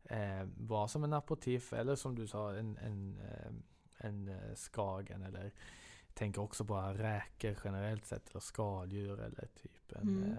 Eh, 0.04 0.46
bara 0.46 0.88
som 0.88 1.04
en 1.04 1.14
aperitif 1.14 1.74
eller 1.74 1.96
som 1.96 2.16
du 2.16 2.28
sa 2.28 2.54
en, 2.56 2.78
en, 2.78 3.20
eh, 3.20 3.52
en 4.08 4.28
eh, 4.28 4.56
skagen 4.56 5.22
eller 5.24 5.52
tänker 6.14 6.42
också 6.42 6.64
bara 6.64 6.94
räkor 6.94 7.56
generellt 7.64 8.06
sett 8.06 8.30
eller 8.30 8.40
skaldjur 8.40 9.20
eller 9.20 9.48
typ 9.62 9.92
en 9.92 10.02
Mm. 10.24 10.36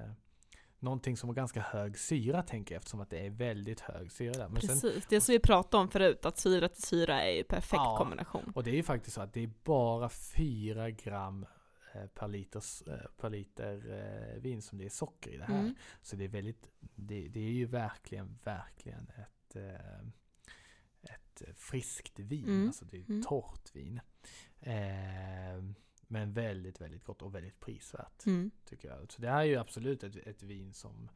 Eh, 0.81 0.85
Någonting 0.85 1.17
som 1.17 1.29
har 1.29 1.35
ganska 1.35 1.61
hög 1.61 1.99
syra 1.99 2.43
tänker 2.43 2.75
jag 2.75 2.79
eftersom 2.81 3.01
att 3.01 3.11
det 3.11 3.27
är 3.27 3.31
väldigt 3.31 3.81
hög 3.81 4.13
syra 4.13 4.33
där. 4.33 4.49
Men 4.49 4.63
sen, 4.63 4.69
Precis, 4.81 5.07
det 5.09 5.21
som 5.21 5.33
vi 5.33 5.39
pratade 5.39 5.83
om 5.83 5.91
förut, 5.91 6.27
att 6.27 6.39
syra 6.39 6.69
till 6.69 6.83
syra 6.83 7.23
är 7.23 7.37
ju 7.37 7.45
perfekt 7.45 7.73
Ja. 7.85 7.97
kombination. 7.99 8.53
Och 8.55 8.65
det 8.65 8.71
är 8.71 8.75
ju 8.75 8.83
faktiskt 8.83 9.15
så 9.15 9.21
att 9.21 9.33
det 9.33 9.43
är 9.43 9.51
bara 9.65 10.09
4 10.09 10.91
gram 10.91 11.47
eh, 11.95 12.07
per 12.07 12.29
liter, 12.29 12.59
s- 12.59 12.83
eh, 12.87 13.11
per 13.17 13.31
liter 13.31 13.75
eh, 14.35 14.41
vin 14.43 14.63
som 14.63 14.79
det 14.79 14.85
är 14.85 14.89
socker 14.91 15.31
i 15.31 15.37
det 15.37 15.45
här. 15.45 15.59
Mm. 15.61 15.75
Så 16.03 16.17
det 16.17 16.25
är 16.25 16.29
väldigt, 16.29 16.71
det, 16.95 17.29
det 17.29 17.41
är 17.41 17.53
ju 17.53 17.67
verkligen, 17.67 18.39
verkligen 18.45 19.09
ett, 19.17 19.57
eh, 19.57 20.01
ett 21.03 21.43
friskt 21.57 22.19
vin. 22.19 22.45
Mm. 22.45 22.67
Alltså 22.67 22.85
det 22.85 22.97
är 22.97 23.05
Mm. 23.11 23.23
torrt 23.23 23.77
vin. 23.77 24.01
Men 26.07 26.33
väldigt, 26.33 26.81
väldigt 26.81 27.05
gott 27.05 27.23
och 27.23 27.35
väldigt 27.35 27.61
prisvärt. 27.61 28.27
Mm. 28.27 28.51
Tycker 28.65 28.89
jag. 28.89 29.13
Så 29.13 29.23
det 29.23 29.31
här 29.31 29.41
är 29.41 29.45
ju 29.45 29.57
absolut 29.57 30.05
ett, 30.05 30.17
ett 30.17 30.43
vin 30.43 30.73
som, 30.75 31.09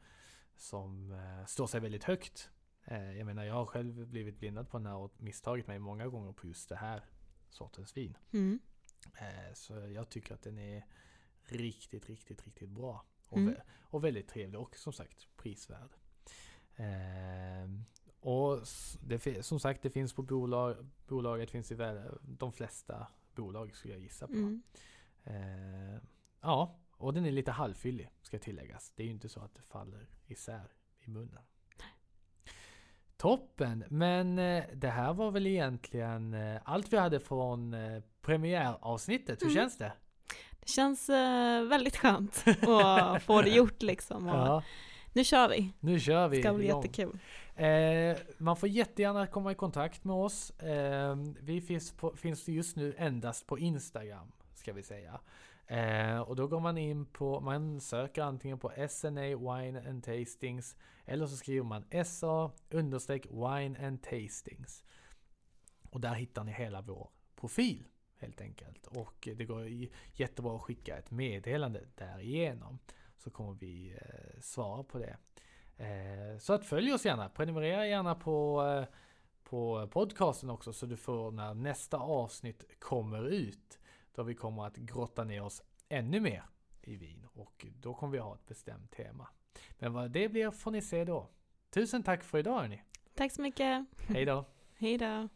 som 0.55 1.11
eh, 1.11 1.45
står 1.45 1.67
sig 1.67 1.79
väldigt 1.79 2.03
högt. 2.03 2.49
Eh, 2.85 3.17
jag 3.17 3.25
menar 3.25 3.43
jag 3.43 3.53
har 3.53 3.65
själv 3.65 4.07
blivit 4.07 4.39
blindad 4.39 4.69
på 4.69 4.77
den 4.77 4.85
här 4.87 4.95
och 4.95 5.13
misstagit 5.17 5.67
mig 5.67 5.79
många 5.79 6.07
gånger 6.07 6.31
på 6.33 6.47
just 6.47 6.69
det 6.69 6.75
här 6.75 7.05
sortens 7.49 7.97
vin. 7.97 8.17
Mm. 8.33 8.59
Eh, 9.17 9.53
så 9.53 9.73
jag 9.73 10.09
tycker 10.09 10.33
att 10.33 10.41
den 10.41 10.57
är 10.57 10.85
riktigt, 11.43 12.09
riktigt, 12.09 12.45
riktigt 12.45 12.69
bra. 12.69 13.05
Och, 13.27 13.37
Mm. 13.37 13.53
vä- 13.53 13.61
och 13.81 14.03
väldigt 14.03 14.27
trevlig 14.27 14.59
och 14.59 14.75
som 14.75 14.93
sagt 14.93 15.27
prisvärd. 15.37 15.89
Eh, 16.75 17.69
och 18.19 18.59
det, 19.01 19.45
som 19.45 19.59
sagt 19.59 19.81
det 19.81 19.89
finns 19.89 20.13
på 20.13 20.21
bolag, 20.23 20.89
bolaget 21.07 21.51
finns 21.51 21.71
i 21.71 21.77
de 22.21 22.53
flesta 22.53 23.07
bolag 23.35 23.75
skulle 23.75 23.93
jag 23.93 24.03
gissa 24.03 24.27
på. 24.27 24.33
Mm. 24.33 24.61
Eh, 25.23 26.01
ja, 26.41 26.79
och 26.97 27.13
den 27.13 27.25
är 27.25 27.31
lite 27.31 27.51
halvfyllig 27.51 28.09
ska 28.21 28.39
tilläggas. 28.39 28.91
Det 28.95 29.03
är 29.03 29.07
ju 29.07 29.13
inte 29.13 29.29
så 29.29 29.39
att 29.39 29.55
det 29.55 29.61
faller 29.61 30.07
isär 30.27 30.71
i 30.99 31.09
munnen. 31.09 31.43
Toppen! 33.17 33.83
Men 33.89 34.39
eh, 34.39 34.63
det 34.73 34.89
här 34.89 35.13
var 35.13 35.31
väl 35.31 35.47
egentligen 35.47 36.33
eh, 36.33 36.59
allt 36.65 36.93
vi 36.93 36.97
hade 36.97 37.19
från 37.19 37.73
eh, 37.73 38.01
premiäravsnittet. 38.21 39.41
Hur 39.41 39.47
Mm. 39.47 39.55
känns 39.55 39.77
det? 39.77 39.93
Det 40.59 40.69
känns 40.69 41.09
väldigt 41.69 41.97
skönt 41.97 42.43
att 42.67 43.23
få 43.23 43.41
det 43.41 43.49
gjort 43.49 43.81
liksom. 43.81 44.27
Ja, 44.27 44.63
Nu 45.13 45.23
kör 45.23 45.49
vi. 45.49 45.73
nu 45.79 45.99
kör 45.99 46.27
vi 46.27 46.37
Det 46.37 46.43
ska 46.43 46.53
bli 46.53 46.65
igång. 46.67 46.81
jättekul. 46.83 47.19
Eh, 47.61 48.17
man 48.37 48.55
får 48.55 48.69
jättegärna 48.69 49.27
komma 49.27 49.51
i 49.51 49.55
kontakt 49.55 50.03
med 50.03 50.15
oss. 50.15 50.49
Eh, 50.59 51.15
vi 51.41 51.61
finns, 51.61 51.91
på, 51.91 52.15
finns 52.15 52.47
just 52.47 52.75
nu 52.75 52.93
endast 52.97 53.47
på 53.47 53.59
Instagram, 53.59 54.31
ska 54.53 54.73
vi 54.73 54.83
säga. 54.83 55.19
Eh, 55.67 56.19
och 56.19 56.35
då 56.35 56.47
går 56.47 56.59
man 56.59 56.77
in 56.77 57.05
på, 57.05 57.39
man 57.39 57.81
söker 57.81 58.21
antingen 58.21 58.59
på 58.59 58.71
SNA 58.89 59.21
Wine 59.21 59.89
and 59.89 60.03
Tastings 60.03 60.75
eller 61.05 61.27
så 61.27 61.37
skriver 61.37 61.63
man 61.63 62.05
SA 62.05 62.51
understreck 62.69 63.25
Wine 63.25 63.87
and 63.87 64.03
Tastings. 64.03 64.83
Och 65.89 66.01
där 66.01 66.13
hittar 66.13 66.43
ni 66.43 66.51
hela 66.51 66.81
vår 66.81 67.09
profil 67.35 67.87
helt 68.17 68.41
enkelt. 68.41 68.87
Och 68.87 69.27
det 69.37 69.45
går 69.45 69.67
jättebra 70.13 70.55
att 70.55 70.61
skicka 70.61 70.97
ett 70.97 71.11
meddelande 71.11 71.81
därigenom. 71.95 72.79
Så 73.17 73.29
kommer 73.29 73.53
vi 73.53 73.97
eh, 74.01 74.39
svara 74.41 74.83
på 74.83 74.99
det. 74.99 75.17
Eh, 75.81 76.37
så 76.37 76.53
att 76.53 76.65
följ 76.65 76.93
oss 76.93 77.05
gärna, 77.05 77.29
prenumerera 77.29 77.87
gärna 77.87 78.15
på, 78.15 78.63
eh, 78.65 78.95
på 79.43 79.87
podcasten 79.87 80.49
också 80.49 80.73
så 80.73 80.85
du 80.85 80.97
får 80.97 81.31
när 81.31 81.53
nästa 81.53 81.97
avsnitt 81.97 82.79
kommer 82.79 83.27
ut. 83.27 83.79
Då 84.15 84.23
vi 84.23 84.35
kommer 84.35 84.65
att 84.65 84.75
grotta 84.75 85.23
ner 85.23 85.43
oss 85.43 85.61
ännu 85.89 86.19
mer 86.19 86.43
i 86.81 86.95
vin 86.95 87.27
och 87.33 87.65
då 87.79 87.93
kommer 87.93 88.13
vi 88.13 88.19
ha 88.19 88.35
ett 88.35 88.45
bestämt 88.45 88.91
tema. 88.91 89.27
Men 89.79 89.93
vad 89.93 90.11
det 90.11 90.29
blir 90.29 90.51
får 90.51 90.71
ni 90.71 90.81
se 90.81 91.05
då. 91.05 91.29
Tusen 91.69 92.03
tack 92.03 92.23
för 92.23 92.37
idag 92.37 92.59
hörni. 92.59 92.81
Tack 93.15 93.31
så 93.31 93.41
mycket. 93.41 93.85
Hej 94.07 94.25
då! 94.25 94.45
Hej 94.77 94.97
då. 94.97 95.29